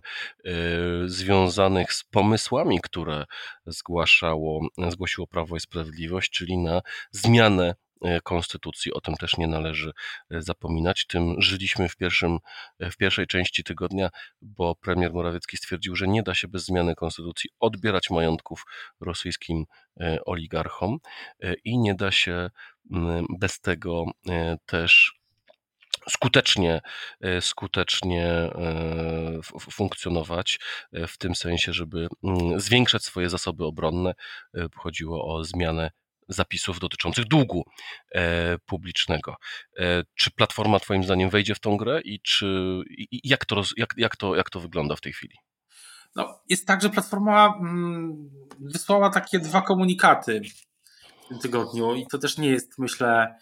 związanych 1.06 1.94
z 1.94 2.04
pomysłami, 2.04 2.80
które 2.84 3.26
zgłaszało, 3.66 4.68
zgłosiło 4.90 5.28
Prawo 5.28 5.56
i 5.56 5.60
Sprawiedliwość, 5.60 6.32
czyli 6.32 6.58
na 6.58 6.82
zmianę 7.12 7.76
konstytucji. 8.24 8.94
O 8.94 9.02
tym 9.02 9.15
też 9.15 9.38
nie 9.38 9.48
należy 9.48 9.91
e, 10.32 10.41
zapominać. 10.41 11.06
Tym 11.06 11.41
żyliśmy 11.41 11.89
w, 11.89 11.96
pierwszym, 11.96 12.38
e, 12.80 12.91
w 12.91 12.98
pierwszej 12.98 13.28
części 13.28 13.63
tygodnia, 13.63 14.10
bo 14.41 14.76
premier 14.76 15.13
Morawiecki 15.13 15.58
stwierdził, 15.58 15.96
że 15.96 16.08
nie 16.08 16.24
da 16.24 16.34
się 16.34 16.48
bez 16.48 16.65
zmiany 16.65 16.96
konstytucji 16.96 17.50
odbierać 17.60 18.10
majątków 18.10 18.63
rosyjskim 19.00 19.65
oligarchom 20.26 20.98
i 21.63 21.78
nie 21.78 21.96
da 21.96 22.12
się 22.12 22.50
bez 23.39 23.60
tego 23.60 24.06
też 24.65 25.20
skutecznie, 26.10 26.82
e, 27.22 27.41
skutecznie 27.41 28.26
e, 28.26 28.52
funkcjonować, 29.72 30.60
e, 30.94 31.08
w 31.08 31.18
tym 31.18 31.36
sensie, 31.36 31.74
żeby 31.74 32.08
zwiększać 32.58 33.04
swoje 33.04 33.30
zasoby 33.30 33.65
obronne. 33.65 34.13
Chodziło 34.76 35.36
o 35.36 35.44
zmianę 35.44 35.91
zapisów 36.28 36.80
dotyczących 36.80 37.26
długu 37.26 37.64
publicznego. 38.66 39.36
Czy 40.16 40.32
Platforma 40.32 40.80
Twoim 40.80 41.04
zdaniem 41.04 41.30
wejdzie 41.30 41.56
w 41.56 41.60
tą 41.60 41.78
grę 41.78 42.02
i, 42.02 42.20
czy, 42.22 42.82
i 42.88 43.30
jak, 43.30 43.46
to, 43.46 43.64
jak, 43.78 43.94
jak, 43.98 44.16
to, 44.16 44.36
jak 44.36 44.50
to 44.50 44.60
wygląda 44.60 44.96
w 44.96 45.02
tej 45.02 45.14
chwili? 45.14 45.36
No, 46.16 46.40
jest 46.50 46.68
tak, 46.68 46.82
że 46.82 46.90
Platforma 46.90 47.56
mm, 47.60 48.30
wysłała 48.60 49.10
takie 49.10 49.40
dwa 49.40 49.62
komunikaty 49.62 50.42
w 51.26 51.28
tym 51.28 51.40
tygodniu 51.40 51.96
i 51.96 52.08
to 52.08 52.18
też 52.18 52.38
nie 52.38 52.50
jest, 52.50 52.78
myślę, 52.78 53.36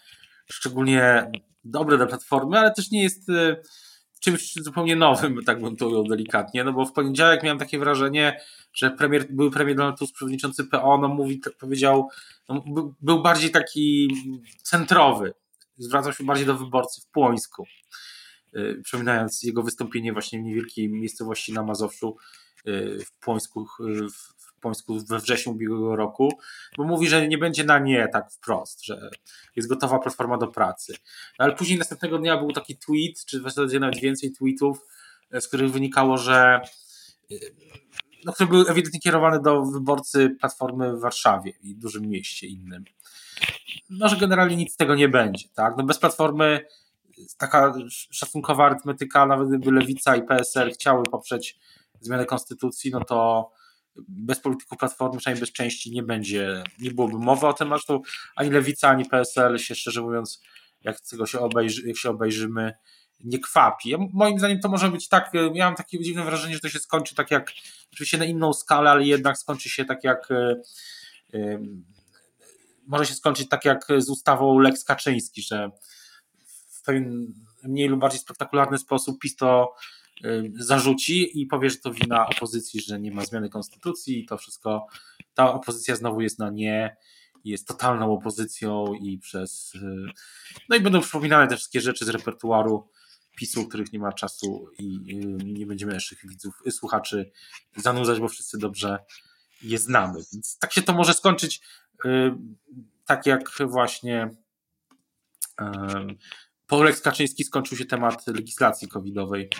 szczególnie 0.52 1.30
dobre 1.64 1.96
dla 1.96 2.06
platformy, 2.06 2.58
ale 2.58 2.72
też 2.72 2.90
nie 2.90 3.02
jest 3.02 3.28
e, 3.28 3.56
czymś 4.24 4.54
zupełnie 4.54 4.96
nowym, 4.96 5.40
tak 5.46 5.60
bym 5.60 5.76
to 5.76 5.88
ujął 5.88 6.04
delikatnie, 6.04 6.64
no 6.64 6.72
bo 6.72 6.84
w 6.84 6.92
poniedziałek 6.92 7.42
miałem 7.42 7.58
takie 7.58 7.78
wrażenie, 7.78 8.40
że 8.74 8.90
premier, 8.90 9.26
były 9.30 9.50
premier 9.50 9.76
Donald 9.76 9.98
Tusk, 9.98 10.14
przewodniczący 10.14 10.64
PO, 10.64 10.98
no 10.98 11.08
mówi, 11.08 11.40
powiedział, 11.58 12.08
no, 12.48 12.64
był, 13.00 13.22
bardziej 13.22 13.50
taki 13.50 14.08
centrowy, 14.62 15.34
zwracał 15.78 16.12
się 16.12 16.24
bardziej 16.24 16.46
do 16.46 16.54
wyborców 16.56 17.04
w 17.04 17.10
Płońsku, 17.10 17.66
e, 18.52 18.74
przypominając 18.74 19.42
jego 19.42 19.62
wystąpienie 19.62 20.12
właśnie 20.12 20.38
w 20.38 20.42
niewielkiej 20.42 20.88
miejscowości 20.88 21.52
na 21.52 21.62
Mazowszu, 21.62 22.16
e, 22.66 22.72
w 22.98 23.12
Płońsku, 23.20 23.66
w 24.12 24.33
Pońsku 24.64 25.00
we 25.08 25.18
wrześniu 25.18 25.52
ubiegłego 25.52 25.96
roku, 25.96 26.32
bo 26.76 26.84
mówi, 26.84 27.08
że 27.08 27.28
nie 27.28 27.38
będzie 27.38 27.64
na 27.64 27.78
nie 27.78 28.08
tak 28.08 28.32
wprost, 28.32 28.84
że 28.84 29.10
jest 29.56 29.68
gotowa 29.68 29.98
platforma 29.98 30.38
do 30.38 30.48
pracy. 30.48 30.94
No, 31.38 31.44
ale 31.44 31.54
później 31.54 31.78
następnego 31.78 32.18
dnia 32.18 32.36
był 32.36 32.52
taki 32.52 32.76
tweet, 32.76 33.24
czy 33.26 33.40
w 33.40 33.42
zasadzie 33.42 33.80
nawet 33.80 34.00
więcej 34.00 34.32
tweetów, 34.32 34.78
e, 35.30 35.40
z 35.40 35.48
których 35.48 35.70
wynikało, 35.70 36.18
że 36.18 36.60
e, 37.30 37.34
no, 38.24 38.32
które 38.32 38.48
były 38.48 38.68
ewidentnie 38.68 39.00
kierowane 39.00 39.42
do 39.42 39.62
wyborcy 39.62 40.36
Platformy 40.40 40.96
w 40.96 41.00
Warszawie 41.00 41.52
i 41.62 41.76
dużym 41.76 42.08
mieście 42.08 42.46
innym. 42.46 42.84
No, 43.90 44.08
że 44.08 44.16
generalnie 44.16 44.56
nic 44.56 44.72
z 44.72 44.76
tego 44.76 44.94
nie 44.94 45.08
będzie. 45.08 45.48
Tak? 45.54 45.74
No, 45.76 45.84
bez 45.84 45.98
Platformy 45.98 46.64
taka 47.38 47.74
szacunkowa 47.88 48.66
arytmetyka, 48.66 49.26
nawet 49.26 49.48
gdyby 49.48 49.72
Lewica 49.72 50.16
i 50.16 50.22
PSL 50.22 50.72
chciały 50.72 51.04
poprzeć 51.04 51.58
zmianę 52.00 52.26
konstytucji, 52.26 52.90
no 52.90 53.04
to 53.04 53.50
bez 54.08 54.40
polityków 54.40 54.78
Platformy, 54.78 55.18
przynajmniej 55.18 55.40
bez 55.40 55.52
części, 55.52 55.90
nie 55.90 56.02
będzie, 56.02 56.62
nie 56.78 56.90
byłoby 56.90 57.18
mowy 57.18 57.46
o 57.46 57.52
tym, 57.52 57.68
zresztą 57.68 58.00
ani 58.36 58.50
Lewica, 58.50 58.88
ani 58.88 59.04
PSL 59.04 59.58
się 59.58 59.74
szczerze 59.74 60.02
mówiąc, 60.02 60.42
jak 60.82 61.00
tego 61.00 61.26
się, 61.26 61.38
obejrzy, 61.38 61.88
jak 61.88 61.96
się 61.96 62.10
obejrzymy, 62.10 62.72
nie 63.20 63.38
kwapi. 63.38 63.90
Ja, 63.90 63.98
moim 64.12 64.38
zdaniem 64.38 64.60
to 64.60 64.68
może 64.68 64.88
być 64.88 65.08
tak, 65.08 65.30
ja 65.54 65.64
mam 65.64 65.74
takie 65.74 66.00
dziwne 66.00 66.24
wrażenie, 66.24 66.54
że 66.54 66.60
to 66.60 66.68
się 66.68 66.78
skończy 66.78 67.14
tak 67.14 67.30
jak, 67.30 67.52
oczywiście 67.92 68.18
na 68.18 68.24
inną 68.24 68.52
skalę, 68.52 68.90
ale 68.90 69.04
jednak 69.04 69.38
skończy 69.38 69.68
się 69.68 69.84
tak 69.84 70.04
jak 70.04 70.28
yy, 71.32 71.60
może 72.86 73.06
się 73.06 73.14
skończyć 73.14 73.48
tak 73.48 73.64
jak 73.64 73.86
z 73.98 74.10
ustawą 74.10 74.58
Lex 74.58 74.84
Kaczyński, 74.84 75.42
że 75.42 75.70
w 76.68 76.82
pewien 76.82 77.34
mniej 77.62 77.88
lub 77.88 78.00
bardziej 78.00 78.20
spektakularny 78.20 78.78
sposób 78.78 79.18
PiS 79.18 79.36
to 79.36 79.74
zarzuci 80.54 81.40
i 81.40 81.46
powie, 81.46 81.70
że 81.70 81.76
to 81.76 81.92
wina 81.92 82.26
opozycji, 82.26 82.80
że 82.80 83.00
nie 83.00 83.10
ma 83.10 83.24
zmiany 83.24 83.48
konstytucji 83.48 84.20
i 84.20 84.26
to 84.26 84.38
wszystko, 84.38 84.86
ta 85.34 85.52
opozycja 85.54 85.96
znowu 85.96 86.20
jest 86.20 86.38
na 86.38 86.50
nie, 86.50 86.96
jest 87.44 87.68
totalną 87.68 88.12
opozycją 88.12 88.94
i 88.94 89.18
przez, 89.18 89.74
y, 89.74 90.06
no 90.68 90.76
i 90.76 90.80
będą 90.80 91.00
przypominane 91.00 91.48
te 91.48 91.56
wszystkie 91.56 91.80
rzeczy 91.80 92.04
z 92.04 92.08
repertuaru 92.08 92.88
PiSu, 93.36 93.68
których 93.68 93.92
nie 93.92 93.98
ma 93.98 94.12
czasu 94.12 94.68
i 94.78 95.14
y, 95.14 95.44
nie 95.44 95.66
będziemy 95.66 95.92
naszych 95.92 96.28
widzów, 96.28 96.54
słuchaczy 96.70 97.30
zanudzać, 97.76 98.20
bo 98.20 98.28
wszyscy 98.28 98.58
dobrze 98.58 98.98
je 99.62 99.78
znamy. 99.78 100.20
Więc 100.32 100.58
tak 100.58 100.72
się 100.72 100.82
to 100.82 100.92
może 100.92 101.14
skończyć, 101.14 101.60
tak 103.06 103.26
jak 103.26 103.50
właśnie 103.66 104.30
po 106.66 106.82
Lex 106.82 107.00
Kaczyński 107.00 107.44
skończył 107.44 107.78
się 107.78 107.84
temat 107.84 108.26
legislacji 108.26 108.88
covidowej 108.88 109.50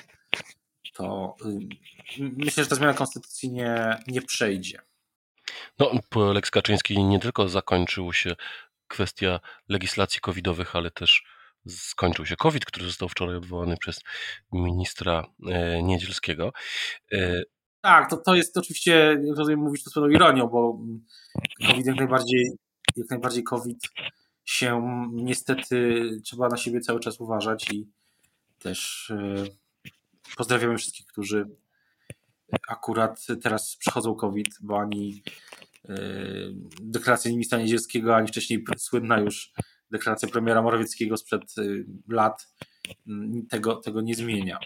to 0.94 1.36
myślę, 2.18 2.64
że 2.64 2.70
ta 2.70 2.76
zmiana 2.76 2.94
konstytucji 2.94 3.52
nie, 3.52 3.98
nie 4.06 4.22
przejdzie. 4.22 4.78
No, 5.78 5.90
po 6.08 6.32
Lex 6.32 6.50
Kaczyński 6.50 7.04
nie 7.04 7.20
tylko 7.20 7.48
zakończył 7.48 8.12
się 8.12 8.36
kwestia 8.88 9.40
legislacji 9.68 10.20
covidowych, 10.20 10.76
ale 10.76 10.90
też 10.90 11.24
skończył 11.68 12.26
się 12.26 12.36
COVID, 12.36 12.64
który 12.64 12.86
został 12.86 13.08
wczoraj 13.08 13.36
odwołany 13.36 13.76
przez 13.76 14.00
ministra 14.52 15.26
e, 15.46 15.82
Niedzielskiego. 15.82 16.52
E, 17.12 17.42
tak, 17.80 18.10
to, 18.10 18.16
to 18.16 18.34
jest 18.34 18.56
oczywiście, 18.56 19.20
rozumiem 19.36 19.60
mówić 19.60 19.84
to 19.84 19.90
z 19.90 19.94
pewną 19.94 20.08
ironią, 20.08 20.46
bo 20.46 20.78
COVID 21.66 21.86
jak 21.86 21.96
najbardziej, 21.96 22.52
jak 22.96 23.10
najbardziej 23.10 23.42
COVID 23.42 23.78
się 24.44 24.82
niestety 25.12 26.08
trzeba 26.24 26.48
na 26.48 26.56
siebie 26.56 26.80
cały 26.80 27.00
czas 27.00 27.20
uważać 27.20 27.70
i 27.72 27.88
też 28.58 29.10
e, 29.10 29.44
Pozdrawiamy 30.36 30.78
wszystkich, 30.78 31.06
którzy 31.06 31.46
akurat 32.68 33.26
teraz 33.42 33.76
przychodzą 33.76 34.14
COVID, 34.14 34.48
bo 34.60 34.80
ani 34.80 35.22
e, 35.88 35.94
deklaracja 36.82 37.30
ministra 37.30 37.58
Niedzielskiego, 37.58 38.16
ani 38.16 38.28
wcześniej 38.28 38.64
słynna 38.76 39.18
już 39.18 39.52
deklaracja 39.90 40.28
premiera 40.28 40.62
Morawieckiego 40.62 41.16
sprzed 41.16 41.42
e, 41.58 41.62
lat 42.08 42.54
tego, 43.50 43.76
tego 43.76 44.00
nie 44.00 44.14
zmienia. 44.14 44.58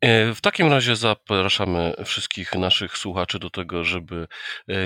E, 0.00 0.34
w 0.34 0.40
takim 0.40 0.68
razie 0.68 0.96
zapraszamy 0.96 1.94
wszystkich 2.04 2.54
naszych 2.54 2.98
słuchaczy 2.98 3.38
do 3.38 3.50
tego, 3.50 3.84
żeby 3.84 4.26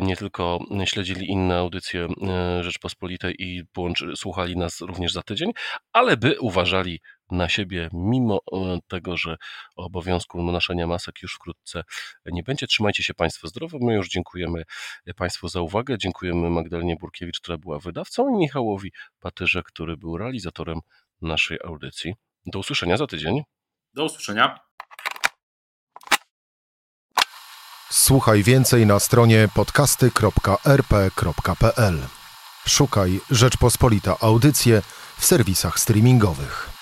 nie 0.03 0.17
tylko 0.17 0.59
śledzili 0.85 1.31
inne 1.31 1.57
audycje 1.57 2.09
Rzeczpospolitej 2.61 3.35
i 3.39 3.63
słuchali 4.17 4.57
nas 4.57 4.81
również 4.81 5.13
za 5.13 5.23
tydzień, 5.23 5.53
ale 5.93 6.17
by 6.17 6.41
uważali 6.41 7.01
na 7.31 7.49
siebie, 7.49 7.89
mimo 7.93 8.41
e, 8.53 8.79
tego, 8.89 9.17
że 9.17 9.37
obowiązku 9.77 10.43
noszenia 10.43 10.87
masek 10.87 11.23
już 11.23 11.35
wkrótce 11.35 11.83
nie 12.27 12.43
będzie. 12.43 12.67
Trzymajcie 12.67 13.03
się 13.03 13.15
Państwo 13.15 13.49
zdrowo. 13.49 13.79
My 13.81 13.95
już 13.95 14.09
dziękujemy 14.09 14.63
Państwu 15.17 15.49
za 15.49 15.61
uwagę. 15.61 15.99
Dziękujemy 15.99 16.51
Magdalenie 16.51 16.97
Burkiewicz, 16.97 17.41
która 17.41 17.59
była 17.59 17.79
wydawcą, 17.79 18.29
i 18.29 18.39
Michałowi 18.39 18.93
Patyrze, 19.21 19.63
który 19.63 19.97
był 19.97 20.19
realizatorem 20.19 20.81
naszej 21.23 21.59
audycji. 21.65 22.15
Do 22.47 22.59
usłyszenia 22.59 22.97
za 22.97 23.07
tydzień. 23.07 23.43
Do 23.95 24.05
usłyszenia. 24.05 24.59
Słuchaj 27.91 28.43
więcej 28.43 28.87
na 28.87 28.99
stronie 28.99 29.49
podcasty.rp.pl. 29.55 31.99
Szukaj 32.67 33.21
Rzeczpospolita 33.31 34.17
Audycje 34.21 34.83
w 35.19 35.25
serwisach 35.25 35.79
streamingowych. 35.79 36.78